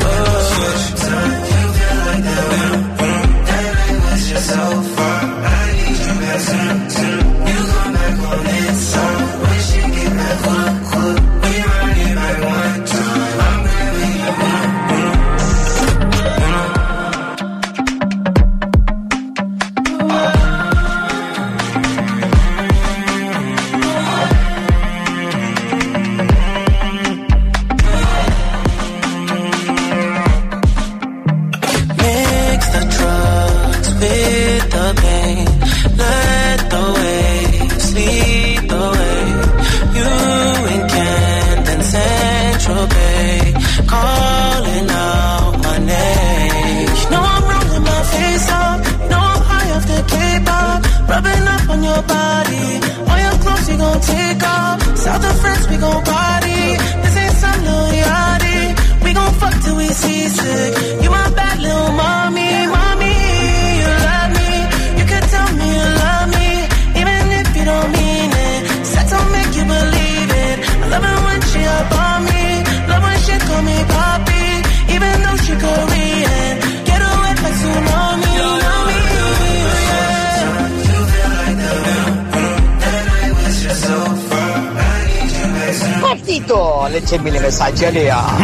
[86.35, 88.25] Partito, leggermi le messaggi Lea.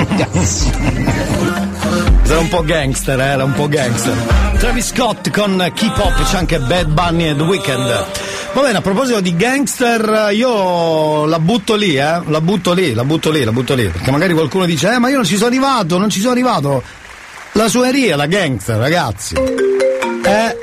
[2.22, 4.14] Era un po' gangster, eh, era un po' gangster.
[4.58, 8.06] Travis Scott con Keep Up, c'è anche Bad Bunny e The Weeknd.
[8.52, 13.02] Va bene, a proposito di gangster, io la butto lì, eh, la butto lì, la
[13.02, 15.48] butto lì, la butto lì, perché magari qualcuno dice, eh, ma io non ci sono
[15.48, 16.84] arrivato, non ci sono arrivato.
[17.52, 19.34] La suoneria, la gangster, ragazzi.
[19.34, 20.56] Eh.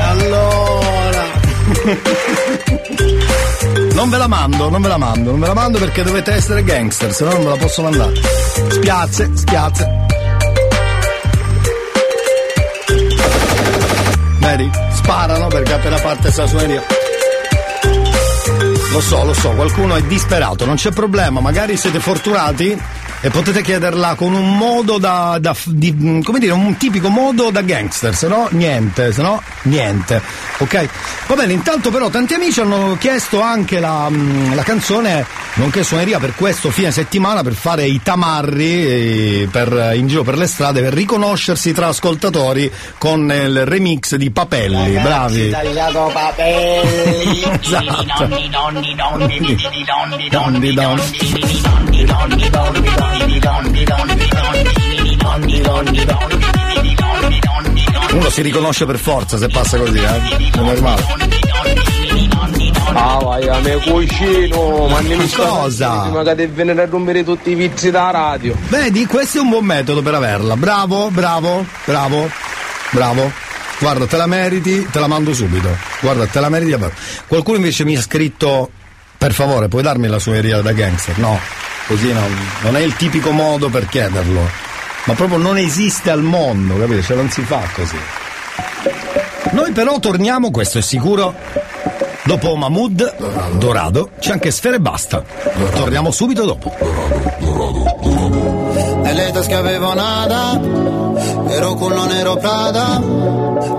[0.00, 1.24] Allora.
[3.94, 6.64] Non ve la mando, non ve la mando, non ve la mando perché dovete essere
[6.64, 8.20] gangster, se no non ve la posso mandare.
[8.68, 10.06] Spiazze, spiazze.
[14.38, 14.70] Vedi?
[14.92, 16.82] Sparano perché appena parte questa suoneria.
[18.92, 22.80] Lo so, lo so, qualcuno è disperato, non c'è problema, magari siete fortunati
[23.24, 27.62] e potete chiederla con un modo da, da- di- come dire, un tipico modo da
[27.62, 30.20] gangster, se no niente, se no niente,
[30.58, 30.88] ok?
[31.28, 35.24] Va bene, intanto però tanti amici hanno chiesto anche la, mm, la canzone,
[35.54, 38.86] nonché suoneria per questo fine settimana per fare i tamarri
[39.42, 44.30] eh, per- in giro per le strade, per riconoscersi tra ascoltatori con il remix di
[44.32, 45.48] Papelli, bravi.
[45.48, 47.42] tagliato papelli.
[47.62, 48.26] Esatto.
[50.28, 51.93] Dondi, dondi.
[58.12, 60.50] Uno si riconosce per forza se passa così, eh?
[60.52, 61.04] È normale.
[62.96, 66.02] Ah vai, a me cucino, ma ne mi Cosa?
[66.02, 68.56] Prima che te venire a rompere tutti i vizi da radio.
[68.68, 70.56] Vedi, questo è un buon metodo per averla.
[70.56, 72.30] Bravo, bravo, bravo,
[72.90, 73.32] bravo.
[73.80, 75.68] Guarda, te la meriti, te la mando subito.
[76.00, 76.78] Guarda, te la meriti.
[77.26, 78.70] Qualcuno invece mi ha scritto,
[79.18, 81.18] per favore, puoi darmi la suoneria da gangster?
[81.18, 81.38] No,
[81.86, 84.40] così non, non è il tipico modo per chiederlo.
[85.04, 87.02] Ma proprio non esiste al mondo, capito?
[87.02, 87.98] Cioè non si fa così.
[89.50, 91.34] Noi però torniamo, questo è sicuro.
[92.24, 95.22] Dopo Mahmood, Dorado, c'è anche Sfere Basta.
[95.74, 96.74] Torniamo subito dopo.
[99.02, 100.58] Nelle tasche avevo nada,
[101.48, 103.02] ero culo nero Prada.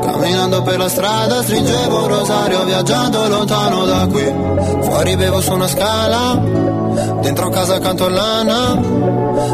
[0.03, 4.32] Camminando per la strada stringevo un rosario, ho viaggiato lontano da qui.
[4.84, 6.40] Fuori bevo su una scala,
[7.22, 8.74] dentro casa canto lana.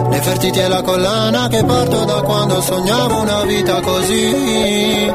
[0.10, 5.14] Nefertiti e la collana che porto da quando sognavo una vita così.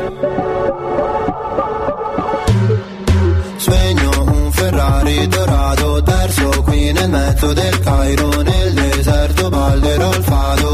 [3.57, 10.66] Sogno un Ferrari dorato perso qui nel mezzo del Cairo nel deserto ballerò il fado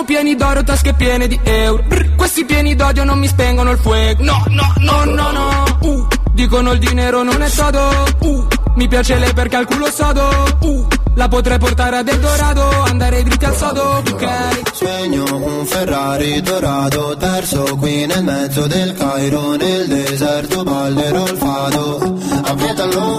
[0.00, 1.82] Siamo pieni d'oro, tasche piene di euro.
[1.86, 4.22] Brr, Questi pieni d'odio non mi spengono il fuoco.
[4.22, 5.78] No, no, no, no, no.
[5.80, 8.06] Uh, dicono il dinero non è todo.
[8.20, 8.46] Uh,
[8.76, 10.56] mi piace lei perché al culo sodo.
[10.60, 10.86] Uh,
[11.16, 14.26] la potrei portare ad Eldorado, andare dritti al sodo, ok?
[14.72, 22.18] Sogno un Ferrari dorato perso qui nel mezzo del Cairo nel deserto ballerò il fado
[22.42, 23.18] appietalo,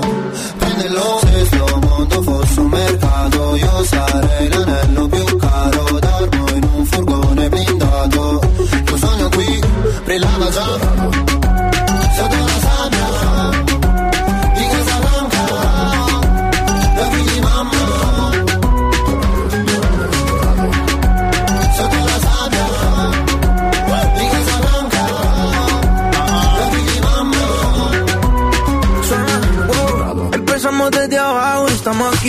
[0.57, 5.07] prendelo se sto mondo fosse un mercato io sarei l'anello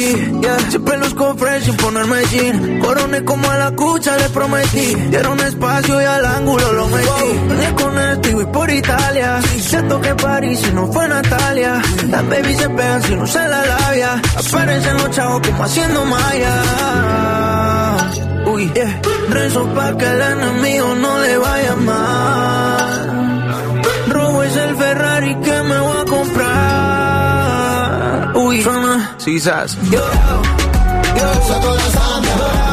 [0.03, 0.59] Yeah.
[0.69, 2.81] Siempre los compré sin ponerme jean.
[2.81, 4.95] Coroné como a la cucha le prometí.
[5.11, 7.07] Dieron espacio y al ángulo lo metí.
[7.07, 7.75] Wow.
[7.77, 9.41] con esto y voy por Italia.
[9.61, 11.81] Siento que París si no fue Natalia.
[12.09, 14.21] Las baby se pegan sin usar la labia.
[14.37, 16.63] Aparecen los chavos como haciendo maya.
[18.47, 19.01] Uy, yeah.
[19.31, 23.43] Rezo pa' que el enemigo no le vaya mal.
[24.09, 26.52] Robo es el Ferrari que me voy a comprar.
[28.53, 29.71] we from the seaside.
[29.91, 30.01] Yo,
[31.17, 32.72] yo,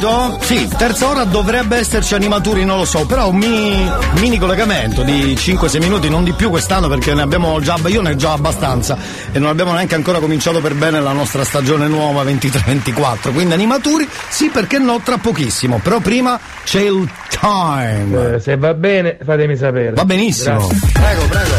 [0.00, 0.38] capito?
[0.40, 5.34] Sì, terza ora dovrebbe esserci animaturi, non lo so, però un mini, mini collegamento di
[5.34, 8.96] 5-6 minuti, non di più quest'anno perché ne abbiamo già, io ne ho già abbastanza
[9.30, 14.08] e non abbiamo neanche ancora cominciato per bene la nostra stagione nuova 23-24, quindi animaturi
[14.28, 18.34] sì perché no tra pochissimo, però prima c'è il time.
[18.34, 19.92] Eh, se va bene fatemi sapere.
[19.92, 20.66] Va benissimo.
[20.66, 20.90] Grazie.
[20.92, 21.54] Prego, prego.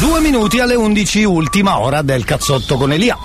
[0.00, 3.16] Due minuti alle 11, ultima ora del cazzotto con Elia.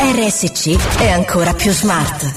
[0.00, 2.30] RSC è ancora più smart.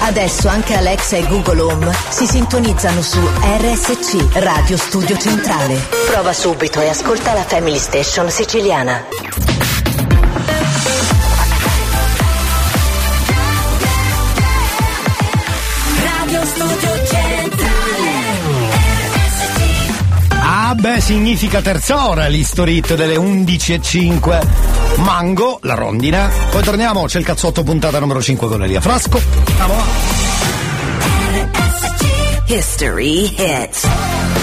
[0.00, 5.80] Adesso anche Alexa e Google Home si sintonizzano su RSC Radio Studio Centrale.
[6.10, 9.79] Prova subito e ascolta la Family Station siciliana.
[20.80, 24.40] Beh, significa terza ora l'History Hit delle 11.05.
[24.96, 26.30] Mango, la rondine.
[26.50, 29.20] Poi torniamo, c'è il cazzotto puntata numero 5 con Elia Frasco.
[29.46, 29.74] Andiamo.
[32.46, 34.39] History hits.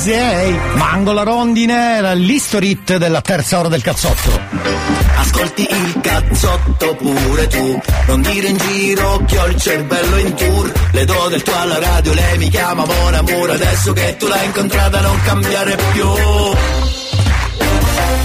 [0.00, 0.58] Sei?
[0.74, 4.40] Mango la rondine era l'History Hit della terza ora del cazzotto.
[5.16, 10.72] Ascolti il cazzotto pure tu Non dire in giro che ho il cervello in tour
[10.92, 14.46] Le do del tuo alla radio, lei mi chiama Mon Amour Adesso che tu l'hai
[14.46, 16.06] incontrata non cambiare più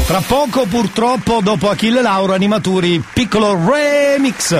[0.08, 4.58] Tra poco, purtroppo, dopo Achille Lauro, Animaturi, piccolo remix.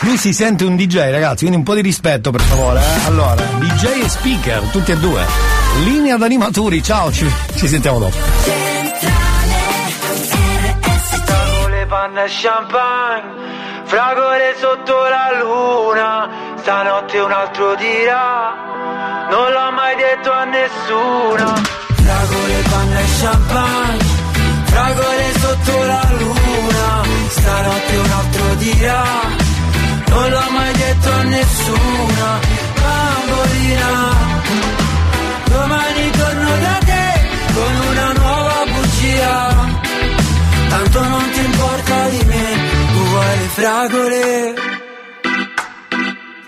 [0.00, 2.80] Lui si sente un DJ, ragazzi, quindi un po' di rispetto, per favore.
[2.80, 3.06] eh.
[3.06, 5.65] Allora, DJ e speaker, tutti e due.
[5.84, 8.16] Linea d'animatori, ciao, ci, ci sentiamo dopo.
[11.24, 13.22] Fragole, panna e champagne,
[13.84, 18.54] fragore sotto la luna, stanotte un altro dirà,
[19.30, 21.54] non l'ho mai detto a nessuna.
[21.94, 24.04] Fragole, panna e champagne,
[24.64, 29.04] fragore sotto la luna, stanotte un altro dirà,
[30.08, 32.65] non l'ho mai detto a nessuna.
[43.46, 44.54] Le fragole.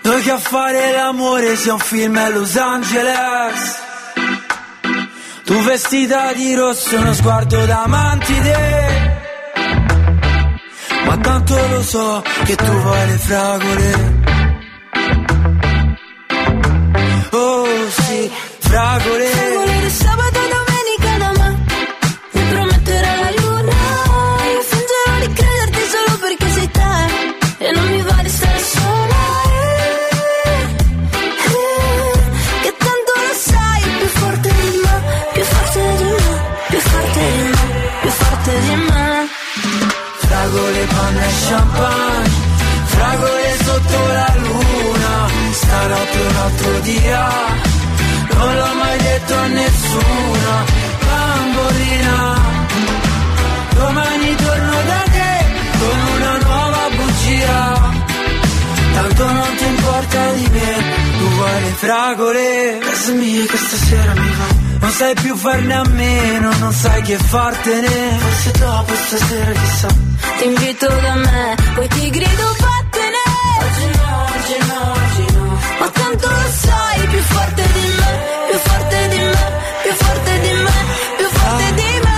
[0.01, 3.81] Noi che a fare l'amore sia un film a Los Angeles.
[5.45, 9.17] Tu vestita di rosso, uno sguardo da mantide.
[11.05, 14.17] Ma tanto lo so che tu vuoi le fragole.
[17.31, 19.25] Oh sì, fragole.
[19.25, 20.38] Fragole di sabato
[40.93, 42.49] panna e champagne
[42.85, 47.27] Fragole sotto la luna Stanotte un altro dia.
[48.33, 50.51] Non l'ho mai detto a nessuno
[51.05, 52.17] Bambolina.
[53.73, 55.33] Domani torno da te
[55.79, 57.91] Con una nuova bugia.
[58.93, 60.73] Tanto non ti importa di me
[61.17, 62.77] Tu vuoi le fragole.
[62.81, 64.67] Casa mia che stasera mi va.
[64.81, 68.17] Non sai più farne a meno Non sai che fartene.
[68.19, 73.23] Forse dopo stasera chissà Ti invito da me Poi ti grido vattene
[73.65, 75.59] Oggi no, oggi no, oggi no.
[75.79, 78.11] Ma tanto lo sai Più forte di me
[78.49, 79.45] Più forte di me
[79.83, 80.77] Più forte di me
[81.17, 82.17] Più forte di me.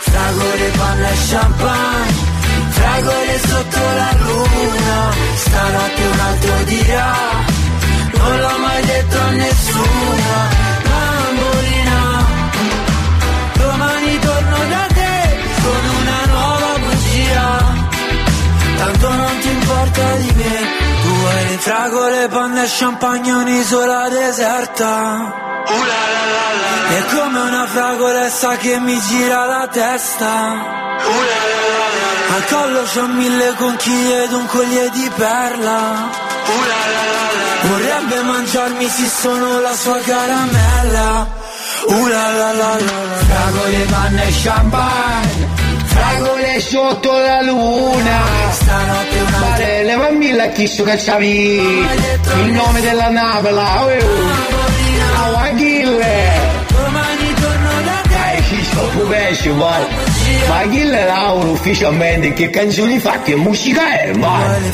[0.00, 2.26] Fragole, panna e champagne
[2.70, 4.98] Fragole sotto la luna.
[5.34, 7.12] Stanotte un altro dirà
[8.18, 10.17] Non l'ho mai detto a nessuno
[22.18, 25.34] fragole, panna e champagne Un'isola deserta.
[26.88, 30.26] È come una fragolessa che mi gira la testa.
[32.34, 36.10] Al collo c'ho mille conchiglie ed un collier di perla.
[37.62, 41.36] Vorrebbe mangiarmi se sono la sua caramella.
[41.86, 45.67] Uh la la la la la Fragole, panna e champagne
[45.98, 48.20] Fragole sotto la luna.
[48.52, 49.18] Stanotte
[49.98, 51.86] mamma la chiesto che c'avevi
[52.44, 53.88] Il nome della napola oh.
[55.36, 58.08] Aguille Domani torno da te.
[58.08, 59.86] Dai, ci sto pubescio, vai
[60.48, 63.20] Ma Aguille Lauro ufficialmente che canzoni fa?
[63.22, 64.72] Che musica è, vai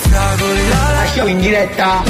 [0.97, 2.03] Lasciamo in diretta.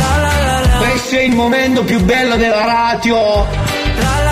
[0.78, 3.46] Questo è il momento più bello della radio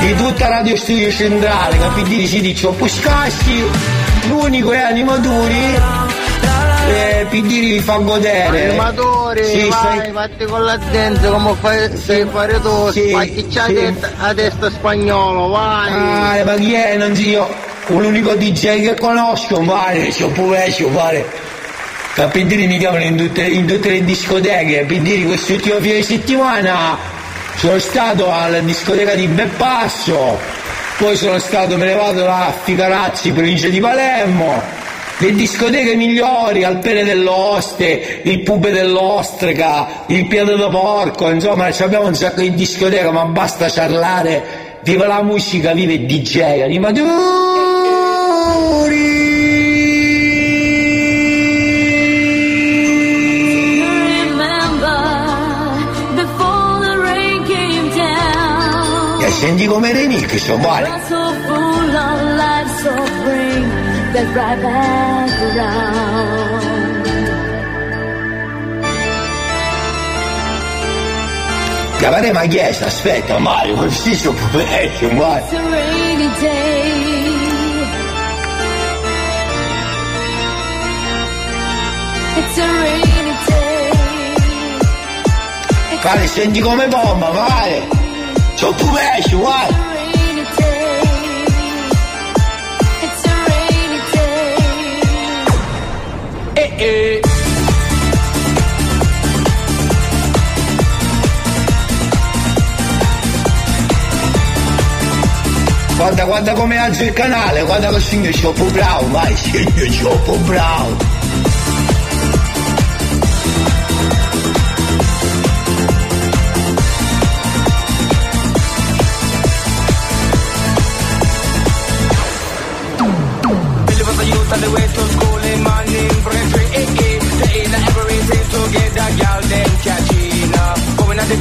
[0.01, 2.27] Di tutta Radio Studio Centrale Capite?
[2.27, 5.78] Si dice Puscassi L'unico è animatori
[6.89, 11.97] eh, Pidiri vi fa godere Animatori, Sì, vai, stai- fatti con la dente come fai,
[11.97, 13.94] sai fare tu, Sì, c'ha sì.
[14.20, 15.93] a testa spagnolo, vai!
[15.93, 16.97] Ah, ma chi è?
[16.97, 17.49] Non so io.
[17.86, 21.24] L'unico DJ che conosco, vale, c'ho pure, c'ho vale.
[22.15, 26.99] Capitini mi chiamano in tutte, in tutte le discoteche, Pidiri quest'ultimo fine settimana
[27.57, 30.39] sono stato alla discoteca di Beppasso,
[30.98, 34.60] poi sono stato me ne vado a Ficarazzi, provincia di Palermo,
[35.19, 42.14] le discoteche migliori, Alpene dell'Oste, il Pube dell'Ostrica, il Piede da Porco, insomma abbiamo un
[42.14, 47.52] sacco di discoteche, ma basta parlare, viva la musica, viva il DJ, Remember
[72.86, 74.39] aspetta Mario, questi sono
[75.16, 75.43] vai.
[75.43, 76.93] It's a rainy day.
[82.36, 83.90] It's a rainy day.
[86.01, 88.02] Vale, senti come bomba, vale.
[88.62, 89.68] C'ho tu pesce, vai.
[89.97, 91.02] rainy day.
[93.02, 94.55] It's a rainy day.
[96.55, 97.20] Eh eh.
[105.97, 111.11] Guarda, guarda come alzo il canale, guarda che signor Cioppo Bravo, vai, signor Cioppo Bravo.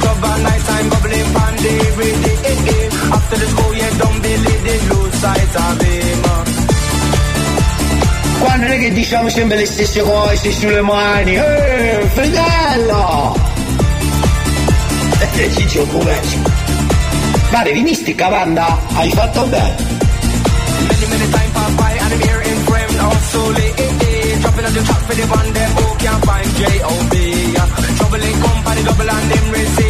[0.00, 2.36] the forever, nighttime bubbling pan the everyday.
[2.42, 3.14] Eh, eh.
[3.16, 6.22] After the school, yeah, don't believe the lose sight of him.
[8.40, 11.36] Qua non è che diciamo sempre le stesse cose sulle mani.
[11.36, 13.36] Eh, fratello!
[15.34, 16.38] E Ciccio Puveccio.
[17.50, 19.76] Guarda, vinisti cavanda, hai fatto bene.
[20.88, 23.72] Many, many time pass by and I'm here in frame now slowly.
[23.76, 24.38] Eh, eh.
[24.40, 27.52] Dropping on the top for the one that who can't find J.O.B.
[27.96, 29.81] Trouble in company, double and them receive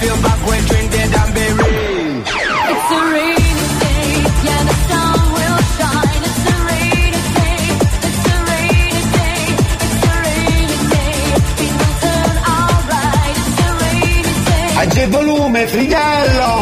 [0.00, 2.24] feel back when drink dead and buried.
[2.72, 4.06] It's a rainy day,
[4.46, 6.22] yeah, the sun will shine.
[6.28, 7.60] It's a rainy day,
[8.08, 9.42] it's a rainy day,
[9.84, 11.16] it's a rainy day.
[11.58, 13.36] Things will turn alright.
[13.42, 14.68] It's a rainy day.
[14.82, 16.52] Aggi il volume, fratello!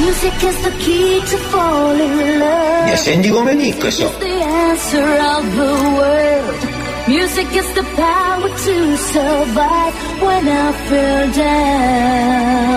[0.00, 2.90] Music is the key to falling in love.
[2.90, 4.06] Mi senti come Nick, so.
[4.06, 6.60] It's the answer of the world.
[7.08, 12.68] Music is the power to survive when I feel down.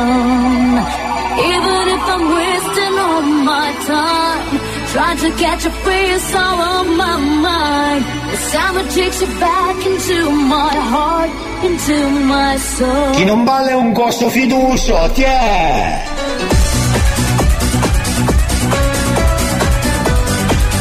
[1.52, 4.60] Even if I'm wasting all my time,
[4.94, 7.18] trying to catch a face all on my
[7.48, 8.04] mind.
[8.32, 8.38] The
[8.76, 10.18] that takes you back into
[10.56, 11.32] my heart,
[11.64, 11.98] into
[12.34, 13.12] my soul.
[13.16, 16.04] Chi non balla è un costo fiducio, ti è!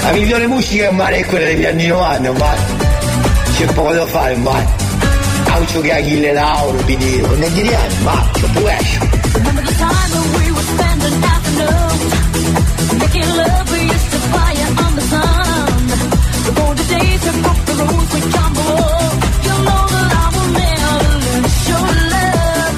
[0.02, 2.54] La migliore musica è male è quella degli anni 90, ma
[3.56, 4.79] c'è poco da fare, ma
[5.70, 8.98] Aucio che Achille Lauro, vi dico, non ne diriamo, ma c'è pure esce.
[9.34, 12.12] Remember the time when we were spending afternoons
[12.98, 13.70] making love?
[13.70, 15.86] We used to fire on the sun.
[16.42, 19.14] Before the days have broke the rules, we tumble up.
[19.46, 22.74] You know that I will never lose your love.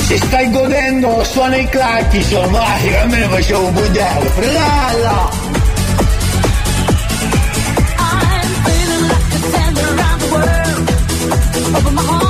[0.00, 4.30] Se stai godendo, suona i clacson, vai, a me ne facevo un budello,
[11.76, 12.23] Open my heart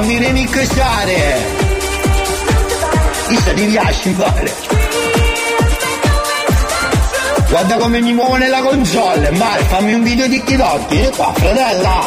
[0.00, 1.36] Fammi remixare!
[3.28, 4.52] Chissà ti piace fare!
[7.50, 12.00] Guarda come mi muovo nella console, Mare, fammi un video di TikTok, vieni qua, fratella!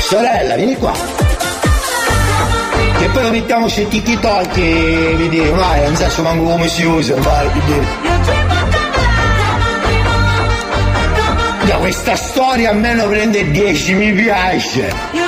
[0.00, 0.92] Sorella, vieni qua!
[2.98, 7.14] Che poi lo mettiamo su TikTok e vedi, Mare, non so manco come si usa,
[7.18, 7.86] Mare, vedi.
[11.66, 15.21] Da questa storia almeno prende 10 mi piace!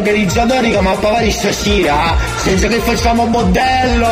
[0.00, 4.08] Organizzatori che mi appavati stasera, senza che facciamo modello!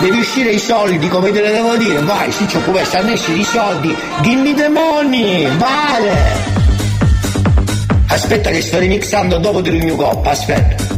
[0.00, 2.00] Devi uscire i soldi, come te le devo dire?
[2.02, 3.96] Vai, sì, c'ho come stanno escire i soldi!
[4.20, 5.48] Dimmi demoni!
[5.56, 6.56] Vale!
[8.08, 10.96] Aspetta che sto remixando dopo del mio coppa, aspetta.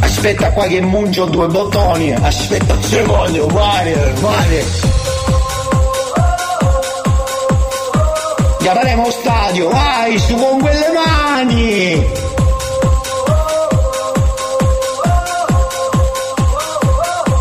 [0.00, 4.87] Aspetta qua che mungio due bottoni, aspetta un secondo, vale, vale.
[8.70, 12.06] Chiameremo stadio, vai, su con quelle mani!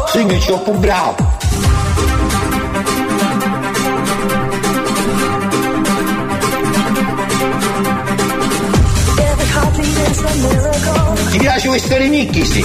[0.08, 1.16] Sì, che ci ho più bravo!
[11.32, 12.41] Ti piace questo remix?
[12.44, 12.64] Sì.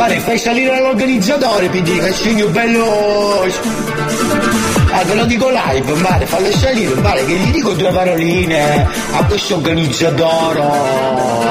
[0.00, 3.44] Pare, fai salire l'organizzatore, PD, che segno bello...
[4.92, 9.24] Ah, te lo dico live, male, fallo salire, male, che gli dico due paroline a
[9.26, 11.49] questo organizzatore.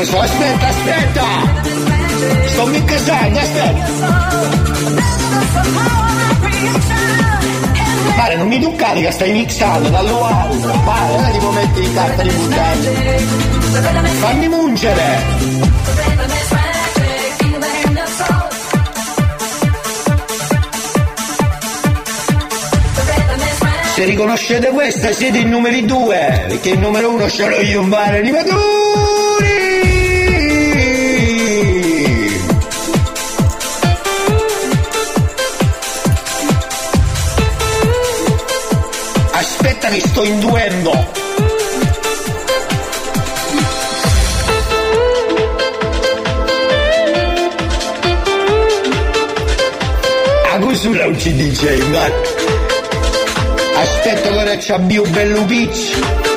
[0.00, 1.24] Che mixo, aspetta, aspetta!
[2.46, 4.08] Sto mixando, aspetta!
[8.16, 10.80] Pare, non mi toccare che stai mixando dallo alto!
[10.84, 12.78] Pare, ora ti può mettere in carta di buttare!
[14.20, 15.58] Fammi mungere!
[23.94, 27.88] Se riconoscete questa siete i numeri due, perché il numero uno ce l'ho io in
[27.90, 28.79] bar animatori!
[40.20, 40.90] Sto induendo!
[50.52, 52.04] A cos'era un CDJ, ma...
[53.76, 56.29] Aspetta che ora c'ha più bello picci.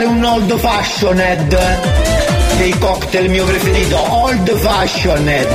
[0.00, 1.58] Portare un old fashioned
[2.56, 5.48] dei cocktail mio preferito, old fashioned.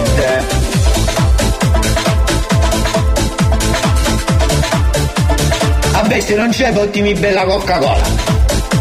[5.91, 8.03] Vabbè, se non c'è, portimi bella Coca-Cola.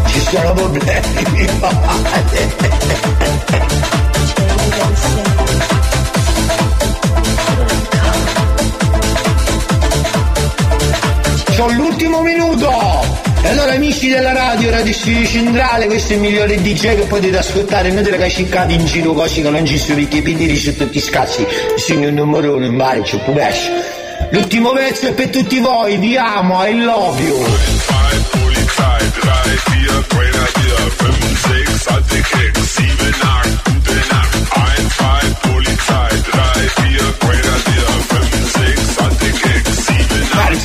[0.07, 1.49] Ci sono problemi.
[11.55, 13.24] C'ho l'ultimo minuto!
[13.45, 17.37] E allora amici della radio, Radio Studio Centrale, questo è il migliore DJ che potete
[17.37, 20.57] ascoltare, non te che cercate in giro cose che non ci sono perché i pindiri
[20.57, 21.45] sono tutti scassi,
[21.75, 23.53] sono un numero uno in mare, c'è pure.
[24.31, 27.45] L'ultimo pezzo è per tutti voi, vi amo, I love you.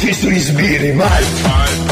[0.01, 1.25] 7, Mare, ci sono i sbirri, mare.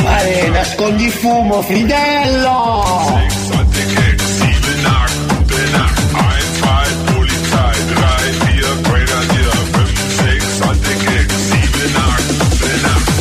[0.03, 3.05] Mare, nascondi il fumo, Fridello!
[3.07, 4.49] 6, alte Keks, 7,
[4.87, 6.01] 8, gute Nacht.
[6.13, 6.23] 1,
[6.65, 8.03] 2, Polizei, 3,
[8.41, 9.87] 4, Grenadier, 5,
[10.17, 13.17] 6, alte Keks, 7, 8, gute Nacht.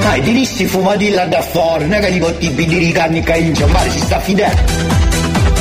[0.00, 3.22] Dai, ti risti fumatilla da fuori, non è che ti porti i bidiri di carne
[3.22, 4.62] che in mare si sta fidendo.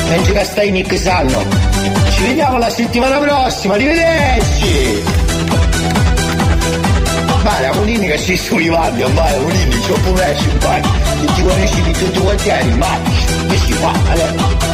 [0.08, 1.71] Penso che stai mixando.
[2.22, 5.04] Ci vediamo la settimana prossima, arrivederci!
[7.42, 11.82] Vai, la Molini che si arrivando, vai, la Molini, c'ho pure vai, che ti conosci
[11.82, 13.00] di tutti quanti vai,
[13.48, 14.71] questi qua, allora.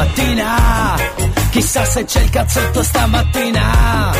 [0.00, 0.96] mattina.
[1.50, 4.12] Chissà se c'è il cazzetto stamattina.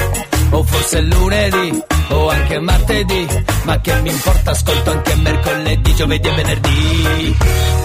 [0.51, 3.27] O forse lunedì o anche martedì.
[3.65, 7.80] Ma che mi importa ascolto anche mercoledì, giovedì e venerdì.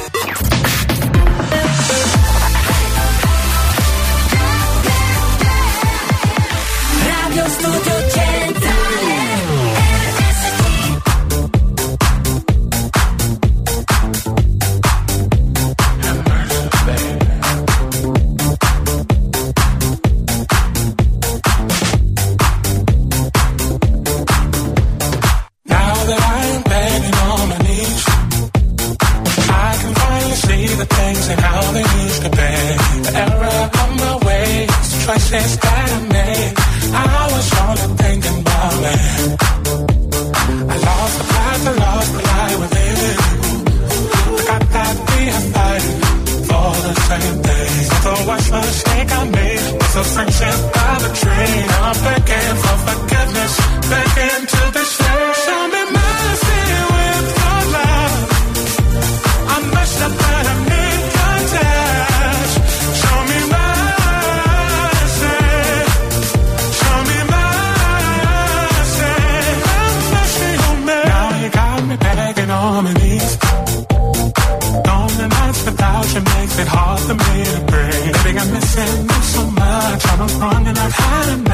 [80.25, 81.44] I'm strong, and I've had.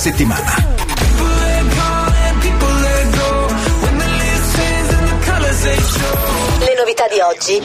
[0.00, 0.54] settimana.
[6.58, 7.60] Le novità di oggi.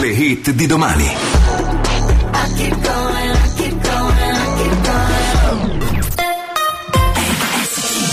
[0.00, 1.16] Le hit di domani.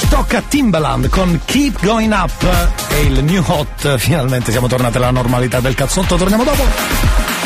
[0.10, 2.48] Tocca Timbaland con Keep Going Up
[2.90, 3.98] e il New Hot.
[3.98, 6.18] Finalmente siamo tornati alla normalità del cazzotto.
[6.18, 7.39] Torniamo dopo.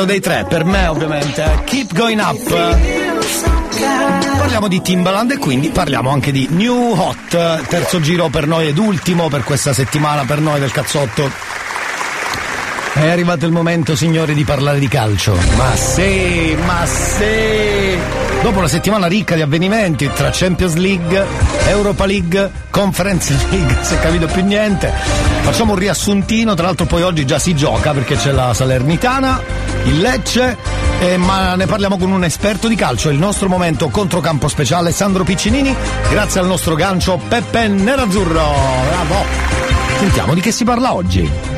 [0.00, 2.48] Bello dei tre, per me ovviamente, è Keep Going Up.
[4.38, 8.78] Parliamo di Timbaland e quindi parliamo anche di New Hot, terzo giro per noi ed
[8.78, 11.30] ultimo per questa settimana per noi del cazzotto.
[12.94, 15.36] È arrivato il momento, signori, di parlare di calcio.
[15.56, 18.19] Ma sì, ma sì!
[18.42, 21.26] Dopo una settimana ricca di avvenimenti tra Champions League,
[21.66, 24.90] Europa League, Conference League, è capito più niente.
[25.42, 29.42] Facciamo un riassuntino, tra l'altro poi oggi già si gioca perché c'è la Salernitana,
[29.84, 30.56] il Lecce,
[31.00, 35.22] eh, ma ne parliamo con un esperto di calcio, il nostro momento controcampo speciale Sandro
[35.22, 35.74] Piccinini,
[36.08, 38.54] grazie al nostro gancio Peppe Nerazzurro.
[38.88, 39.24] Bravo!
[39.98, 41.49] Sentiamo di che si parla oggi.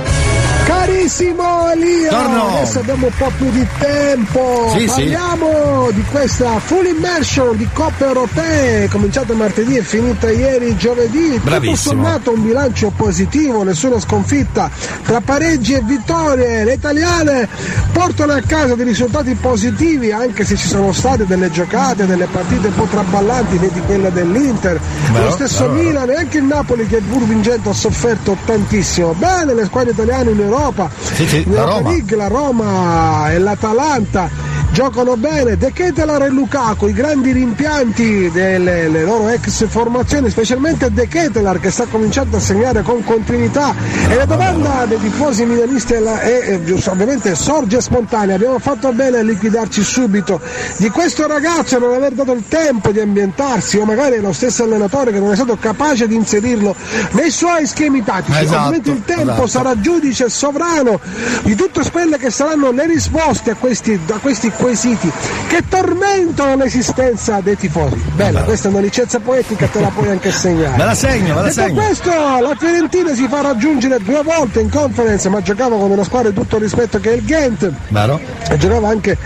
[0.87, 2.57] Carissimo Elia, Torno.
[2.57, 4.69] adesso abbiamo un po' più di tempo.
[4.77, 4.87] Sì, sì.
[4.89, 11.35] Parliamo di questa full immersion di coppe europee, cominciata martedì e finita ieri giovedì.
[11.35, 11.77] Tutto Bravissimo.
[12.03, 14.69] sommato un bilancio positivo, nessuna sconfitta.
[15.05, 17.49] Tra pareggi e vittorie, le italiane
[17.93, 22.67] portano a casa dei risultati positivi, anche se ci sono state delle giocate, delle partite
[22.67, 24.81] un po' traballanti, vedi quella dell'Inter,
[25.13, 25.81] Vero, lo stesso vero.
[25.81, 29.13] Milan e anche il Napoli che pur vincendo ha sofferto tantissimo.
[29.13, 31.91] Bene le squadre italiane in Europa, Sì, sì, in la Roma.
[31.91, 35.57] League, la Roma e l'Atalanta giocano bene.
[35.57, 41.61] De Ketelar e Lukaku, i grandi rimpianti delle le loro ex formazioni, specialmente De Ketelar
[41.61, 43.75] che sta cominciando a segnare con continuità.
[44.09, 48.35] E la domanda dei tifosi milanisti è, ovviamente sorge spontanea.
[48.35, 50.41] Abbiamo fatto bene a liquidarci subito
[50.79, 55.13] di questo ragazzo non aver dato il tempo di ambientarsi, o magari lo stesso allenatore
[55.13, 56.75] che non è stato capace di inserirlo
[57.13, 58.39] nei suoi schemi tattici.
[58.43, 59.47] Esatto, Ovviamente il tempo esatto.
[59.47, 60.99] sarà giudice sovrano
[61.43, 65.11] di tutte quelle che saranno le risposte a questi, a questi quesiti
[65.49, 68.01] che tormentano l'esistenza dei tifosi.
[68.15, 70.77] Bella, questa è una licenza poetica, te la puoi anche segnare.
[70.77, 71.83] Me la segno, me la segno.
[71.83, 76.31] questo, la Fiorentina si fa raggiungere due volte in conference, ma giocava con una squadra
[76.31, 78.21] di tutto rispetto che è il Ghent Vero?
[78.49, 79.17] e giocava anche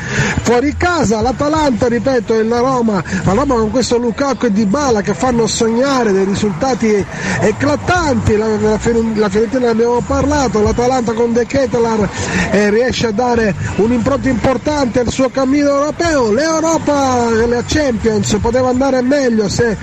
[0.42, 5.14] fuori casa l'Atalanta ripeto e la Roma la Roma con questo Lukaku e Dybala che
[5.14, 7.04] fanno sognare dei risultati
[7.40, 8.78] eclatanti la, la,
[9.14, 12.08] la Fiorentina ne abbiamo parlato l'Atalanta con De Ketelar
[12.50, 18.36] eh, riesce a dare un'impronta importante al suo cammino europeo l'Europa la Champions.
[18.40, 19.76] Poteva andare meglio se,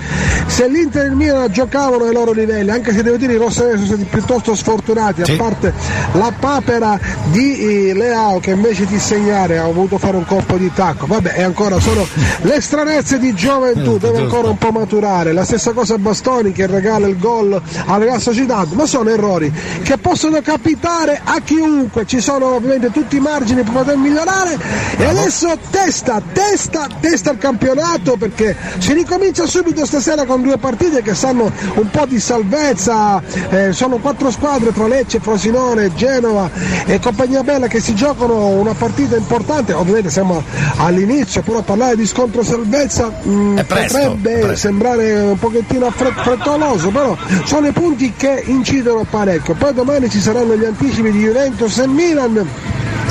[0.46, 3.76] se l'Inter e il Milan giocavano ai loro livelli anche se devo dire i rossoneri
[3.76, 5.24] sono stati piuttosto sfortunati.
[5.24, 5.32] Sì.
[5.32, 5.72] a parte
[6.12, 6.98] la papera
[7.30, 11.06] di eh, Leao che invece di segnare ha voluto fare un colpo di tacco.
[11.06, 12.06] Vabbè è ancora solo
[12.42, 15.32] le stranezze di gioventù deve ancora un po' maturare.
[15.32, 19.52] La stessa cosa Bastoni che regala il gol alla Real Sociedad ma sono errori
[19.82, 22.06] che possono capitare a chiunque.
[22.06, 24.58] Ci sono ovviamente tutti i margini per poter migliorare.
[24.96, 25.33] E adesso
[25.70, 31.50] testa testa testa il campionato perché si ricomincia subito stasera con due partite che sanno
[31.74, 33.20] un po' di salvezza
[33.50, 36.48] eh, sono quattro squadre tra Lecce, Frosinone, Genova
[36.86, 39.72] e Compagnia Bella che si giocano una partita importante.
[39.72, 40.42] Ovviamente siamo
[40.76, 44.56] all'inizio però parlare di scontro salvezza mh, È presto, potrebbe presto.
[44.56, 49.54] sembrare un pochettino fre- frettoloso però sono i punti che incidono parecchio.
[49.54, 52.48] Poi domani ci saranno gli anticipi di Juventus e Milan.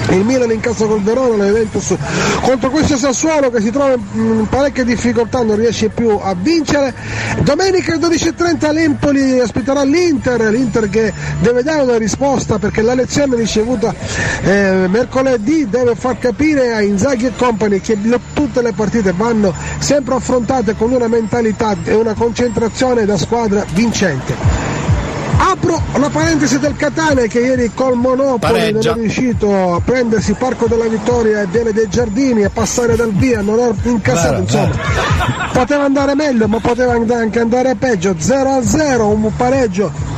[0.09, 1.95] Il Milan in casa col Verona, la Juventus
[2.41, 6.93] contro questo Sassuolo che si trova in parecchie difficoltà, non riesce più a vincere.
[7.39, 13.35] Domenica alle 12.30 l'Empoli ospiterà l'Inter, l'Inter che deve dare una risposta perché la lezione
[13.35, 13.93] ricevuta
[14.41, 17.97] eh, mercoledì deve far capire a Inzaghi e compagni che
[18.33, 24.82] tutte le partite vanno sempre affrontate con una mentalità e una concentrazione da squadra vincente.
[25.45, 28.91] Apro la parentesi del Catania che ieri col Monopoli Pareggia.
[28.91, 33.11] non è riuscito a prendersi Parco della Vittoria e Viale dei Giardini e passare dal
[33.11, 34.71] via, non ha incassato, insomma.
[35.51, 38.15] Poteva andare meglio, ma poteva anche andare peggio.
[38.17, 40.12] 0 a 0, un pareggio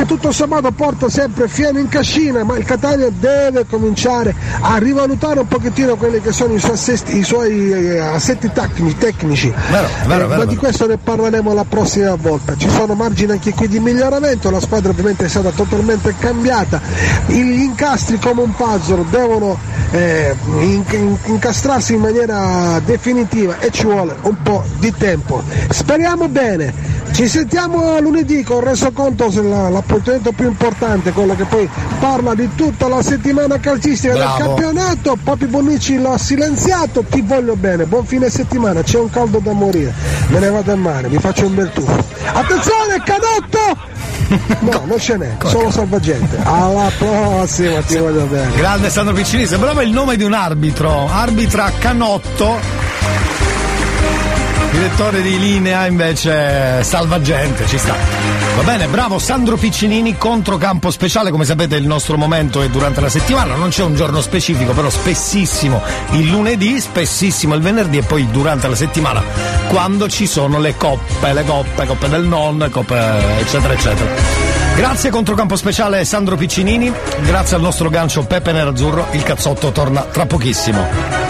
[0.00, 5.40] che tutto sommato porta sempre fieno in cascina, ma il Catania deve cominciare a rivalutare
[5.40, 9.52] un pochettino quelli che sono i suoi, assesti- i suoi, eh, assetti tecni- tecnici.
[9.70, 12.56] Vero, vero, Eh, vero, ma di questo ne parleremo la prossima volta.
[12.56, 16.80] Ci sono margini anche qui di miglioramento, la squadra ovviamente è stata totalmente cambiata,
[17.26, 19.58] gli incastri come un puzzle devono
[19.92, 25.42] eh, in- in- incastrarsi in maniera definitiva e ci vuole un po' di tempo.
[25.68, 26.72] Speriamo bene.
[27.12, 31.68] Ci sentiamo lunedì con il resoconto sull'appuntamento più importante, quello che poi
[31.98, 34.36] parla di tutta la settimana calcistica Bravo.
[34.36, 35.18] del campionato.
[35.22, 39.92] Papi Bonicci l'ha silenziato, ti voglio bene, buon fine settimana, c'è un caldo da morire,
[40.28, 42.04] me ne vado a mare, mi faccio un bel tuffo.
[42.32, 43.98] Attenzione, Canotto!
[44.60, 46.38] No, non ce n'è, solo salvagente.
[46.44, 48.54] Alla prossima, ti voglio bene.
[48.54, 51.08] Grande Sandro Piccini, sembrava il nome di un arbitro.
[51.10, 53.49] Arbitra Canotto.
[54.70, 57.94] Direttore di linea invece salvagente, ci sta.
[58.56, 63.08] Va bene, bravo Sandro Piccinini, controcampo speciale, come sapete il nostro momento è durante la
[63.08, 65.82] settimana, non c'è un giorno specifico, però spessissimo
[66.12, 69.22] il lunedì, spessissimo il venerdì e poi durante la settimana
[69.68, 74.10] quando ci sono le coppe, le coppe, coppe del non, coppe eccetera eccetera.
[74.74, 76.92] Grazie controcampo speciale Sandro Piccinini,
[77.22, 81.29] grazie al nostro gancio Pepe Nerazzurro, il cazzotto torna tra pochissimo.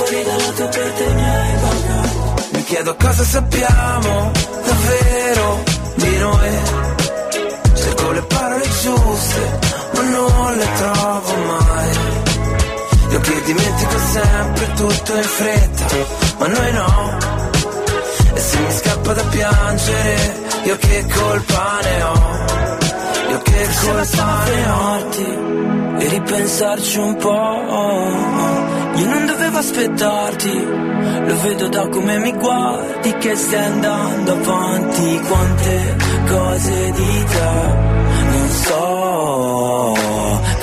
[0.00, 2.48] Fuori dalla tua parte mi hai pagato.
[2.52, 4.30] Mi chiedo cosa sappiamo
[4.64, 5.62] davvero
[5.96, 6.50] di noi.
[7.74, 9.58] Cerco le parole giuste
[9.92, 11.90] ma non le trovo mai.
[13.10, 15.84] Io che dimentico sempre tutto in fretta
[16.38, 17.18] ma noi no.
[18.32, 22.14] E se mi scappa da piangere io che colpa ne ho?
[23.32, 30.66] Io che colpa ne ho E ripensarci un po' Io non dovevo aspettarti.
[31.26, 35.20] Lo vedo da come mi guardi Che stai andando avanti.
[35.26, 35.96] Quante
[36.28, 37.50] cose di te
[38.30, 39.96] Non so.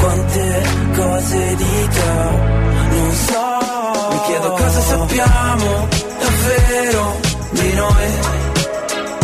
[0.01, 0.63] Quante
[0.95, 2.13] cose di te
[2.91, 4.09] Non so.
[4.11, 5.87] Mi chiedo cosa sappiamo
[6.19, 7.19] davvero
[7.51, 8.07] di noi.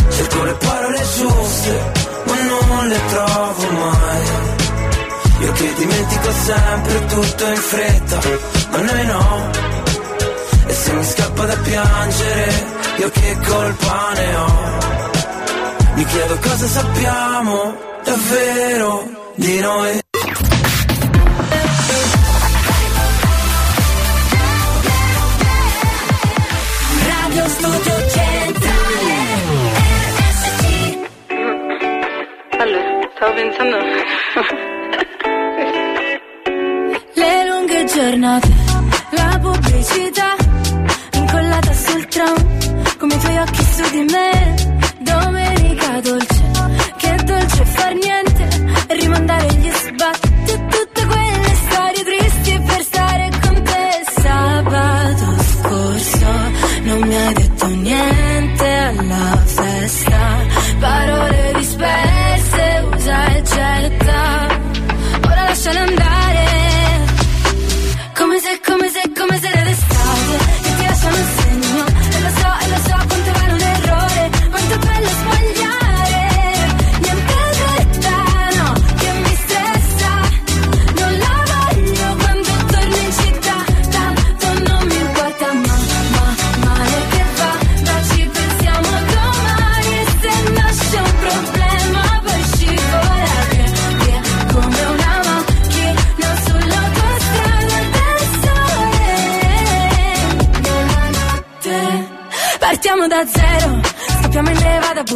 [0.10, 4.63] Cerco le parole giuste ma non le trovo mai
[5.44, 8.20] io che dimentico sempre tutto in fretta,
[8.72, 9.50] ma noi no.
[10.68, 12.66] E se mi scappa da piangere,
[12.98, 14.78] io che colpa ne ho?
[15.96, 20.02] Mi chiedo cosa sappiamo davvero di noi.
[27.08, 29.16] Radio Studio Centrale
[30.18, 30.98] RSC
[32.60, 34.72] Allora, stavo pensando.
[37.84, 38.48] Le giornate,
[39.10, 40.36] la pubblicità
[41.16, 44.82] incollata sul tram, come i tuoi occhi su di me.
[45.00, 46.44] Domenica dolce,
[46.96, 48.48] che dolce far niente,
[48.88, 54.22] e rimandare gli sbatti tutte quelle storie tristi per stare con te.
[54.22, 56.32] Sabato scorso
[56.84, 60.20] non mi hai detto niente alla festa,
[60.80, 61.43] parole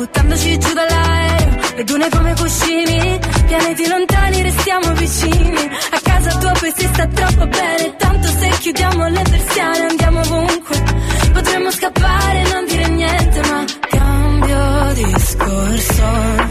[0.08, 6.74] buttandoci giù dall'aereo, le dune come cuscini, pianeti lontani restiamo vicini, a casa tua poi
[6.76, 10.84] si sta troppo bene, tanto se chiudiamo le persiane andiamo ovunque,
[11.34, 16.47] potremmo scappare e non dire niente, ma cambio discorso.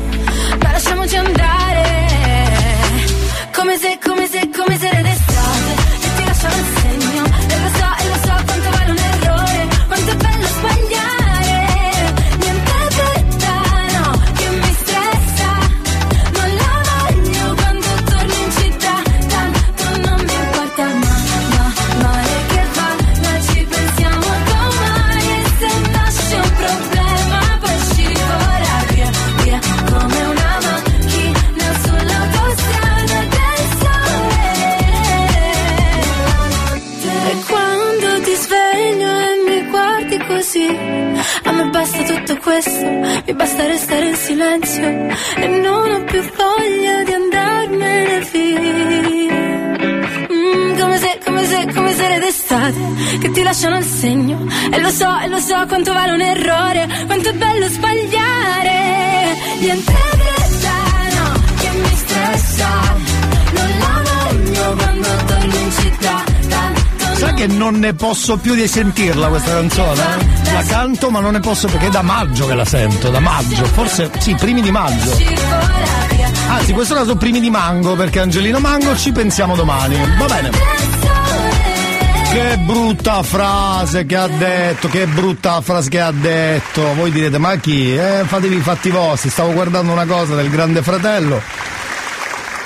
[43.37, 49.35] Basta restare in silenzio e non ho più voglia di andarmene via.
[50.33, 52.81] Mm, come se, come se, come se le d'estate
[53.21, 54.47] che ti lasciano il segno.
[54.73, 58.79] E lo so, e lo so quanto vale un errore, quanto è bello sbagliare.
[59.61, 60.81] Niente che dà,
[61.17, 62.69] no, che mi stressa.
[63.53, 66.26] Non la voglio quando torno in città.
[67.17, 70.03] Sai che non ne posso più di sentirla questa canzone?
[70.03, 70.53] eh?
[70.53, 73.65] La canto ma non ne posso perché è da maggio che la sento, da maggio,
[73.65, 75.17] forse sì, primi di maggio.
[76.49, 79.97] Anzi, questo caso primi di mango perché Angelino Mango ci pensiamo domani.
[80.19, 80.51] Va bene.
[82.33, 86.95] Che brutta frase che ha detto, che brutta frase che ha detto.
[86.95, 87.97] Voi direte, ma chi?
[87.97, 89.31] Eh, fatevi i fatti vostri.
[89.31, 91.41] Stavo guardando una cosa del Grande Fratello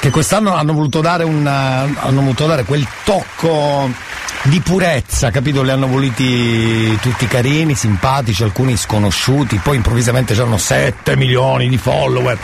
[0.00, 4.08] che quest'anno hanno voluto dare un hanno voluto dare quel tocco
[4.42, 5.62] di purezza, capito?
[5.62, 12.38] Li hanno voluti tutti carini, simpatici, alcuni sconosciuti, poi improvvisamente c'erano 7 milioni di follower.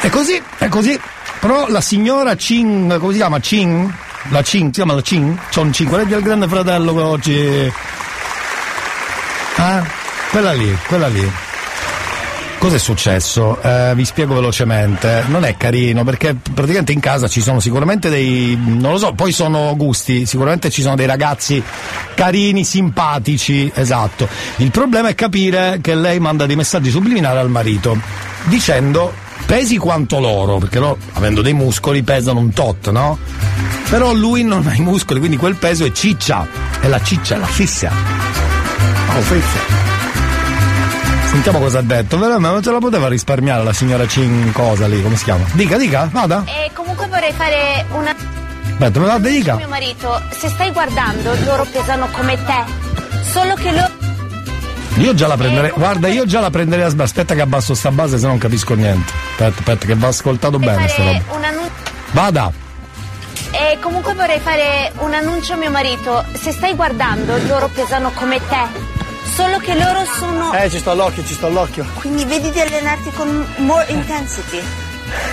[0.00, 0.98] È così, è così.
[1.40, 3.38] Però la signora Chin, come si chiama?
[3.40, 3.92] Chin?
[4.28, 5.38] La Chin, si chiama la Chin?
[5.50, 7.72] C'ho un Chin, quella del grande fratello che oggi.
[9.56, 9.84] Ah?
[10.30, 11.30] Quella lì, quella lì.
[12.64, 13.60] Cos'è successo?
[13.60, 15.24] Eh, vi spiego velocemente.
[15.26, 18.58] Non è carino perché praticamente in casa ci sono sicuramente dei.
[18.58, 21.62] non lo so, poi sono gusti, sicuramente ci sono dei ragazzi
[22.14, 24.26] carini, simpatici, esatto.
[24.56, 28.00] Il problema è capire che lei manda dei messaggi subliminali al marito
[28.44, 29.12] dicendo
[29.44, 33.18] pesi quanto loro, perché loro avendo dei muscoli pesano un tot, no?
[33.90, 36.48] Però lui non ha i muscoli, quindi quel peso è ciccia.
[36.80, 37.92] È la ciccia, è la fissa.
[39.14, 39.93] Oh, fissa.
[41.34, 45.02] Sentiamo cosa ha detto, veramente non ce la poteva risparmiare la signora Cin cosa lì,
[45.02, 45.44] come si chiama?
[45.52, 46.44] Dica, dica, vada.
[46.46, 48.14] E comunque vorrei fare una.
[48.70, 49.56] Aspetta, me la dica.
[49.56, 52.64] Mio marito, se stai guardando, loro pesano come te.
[53.24, 53.90] Solo che loro.
[54.98, 57.02] Io già la prenderei, guarda, io già la prenderei a sbà.
[57.02, 59.12] Aspetta che abbasso sta base, se no non capisco niente.
[59.30, 61.22] Aspetta, aspetta, che va ascoltato bene sta roba.
[61.34, 61.72] un annuncio.
[62.12, 62.52] Vada.
[63.50, 66.24] E comunque vorrei fare un annuncio a mio marito.
[66.40, 68.93] Se stai guardando, loro pesano come te.
[69.24, 70.52] Solo che loro sono.
[70.54, 71.84] Eh, ci sto all'occhio, ci sto all'occhio.
[71.94, 74.60] Quindi vedi di allenarti con more intensity.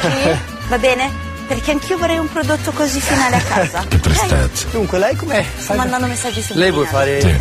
[0.01, 0.37] Sì?
[0.67, 1.09] Va bene?
[1.47, 3.83] Perché anch'io vorrei un prodotto così finale a casa.
[3.87, 4.67] Che tristezza.
[4.71, 5.43] Dunque, lei com'è?
[5.57, 7.21] Sto mandando messaggi su Lei vuole fare.
[7.21, 7.39] Sì.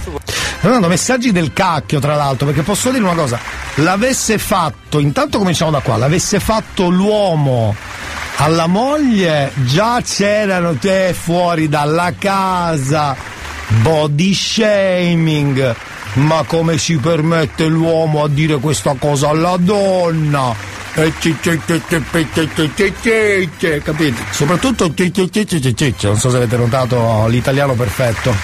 [0.63, 3.39] Mandando messaggi del cacchio, tra l'altro, perché posso dire una cosa,
[3.77, 7.75] l'avesse fatto, intanto cominciamo da qua, l'avesse fatto l'uomo
[8.37, 13.17] alla moglie, già c'erano te fuori dalla casa,
[13.69, 15.75] body shaming,
[16.15, 20.55] ma come si permette l'uomo a dire questa cosa alla donna?
[23.83, 24.25] Capite?
[24.31, 24.93] Soprattutto
[26.09, 28.35] non so se avete notato l'italiano perfetto.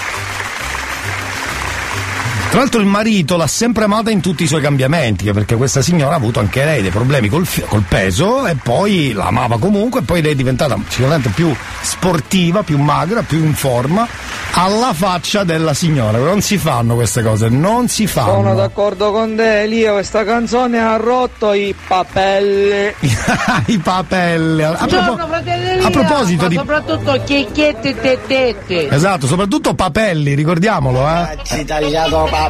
[2.57, 6.15] Tra l'altro il marito l'ha sempre amata in tutti i suoi cambiamenti, perché questa signora
[6.15, 10.05] ha avuto anche lei dei problemi col, col peso e poi la amava comunque e
[10.05, 14.09] poi lei è diventata sicuramente più sportiva, più magra, più in forma,
[14.55, 16.17] alla faccia della signora.
[16.17, 18.55] Non si fanno queste cose, non si Sono fanno.
[18.55, 22.94] d'accordo con te, Elia, questa canzone ha rotto i papelli.
[23.67, 24.62] I papelli.
[24.62, 26.55] A, Buongiorno, fratelli Elia, a proposito ma di...
[26.55, 28.89] soprattutto chicchietti e tettette.
[28.89, 31.36] Esatto, soprattutto papelli, ricordiamolo, eh.
[31.43, 32.45] Ci tagliato papelli.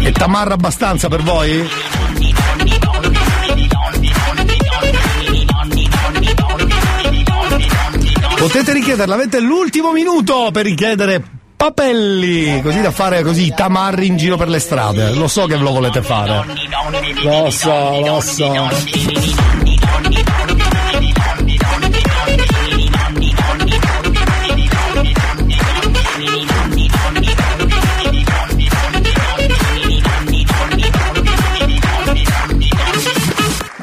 [0.00, 1.68] E tamarra abbastanza per voi?
[8.36, 14.36] Potete richiederla, avete l'ultimo minuto per richiedere papelli, così da fare così tamarri in giro
[14.36, 15.14] per le strade.
[15.14, 16.44] Lo so che lo volete fare.
[17.22, 18.68] Lo so, lo so.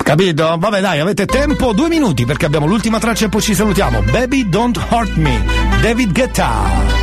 [0.03, 0.55] Capito?
[0.59, 4.03] Vabbè dai, avete tempo, due minuti perché abbiamo l'ultima traccia e poi ci salutiamo.
[4.03, 5.43] Baby Don't Hurt Me,
[5.81, 7.02] David Guetta.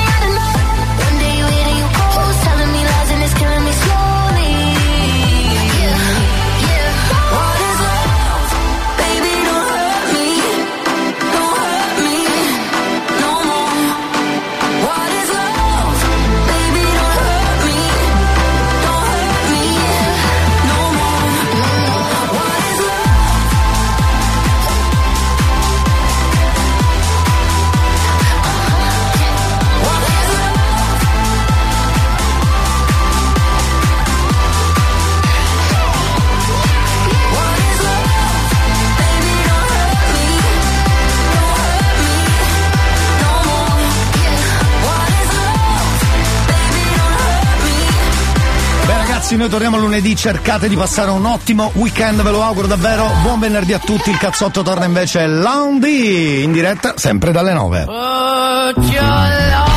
[49.31, 53.09] ragazzi, noi torniamo lunedì, cercate di passare un ottimo weekend, ve lo auguro davvero.
[53.21, 57.85] Buon venerdì a tutti, il cazzotto torna invece lunedì in diretta, sempre dalle 9.
[57.85, 59.70] Put your love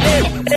[0.00, 0.47] hey,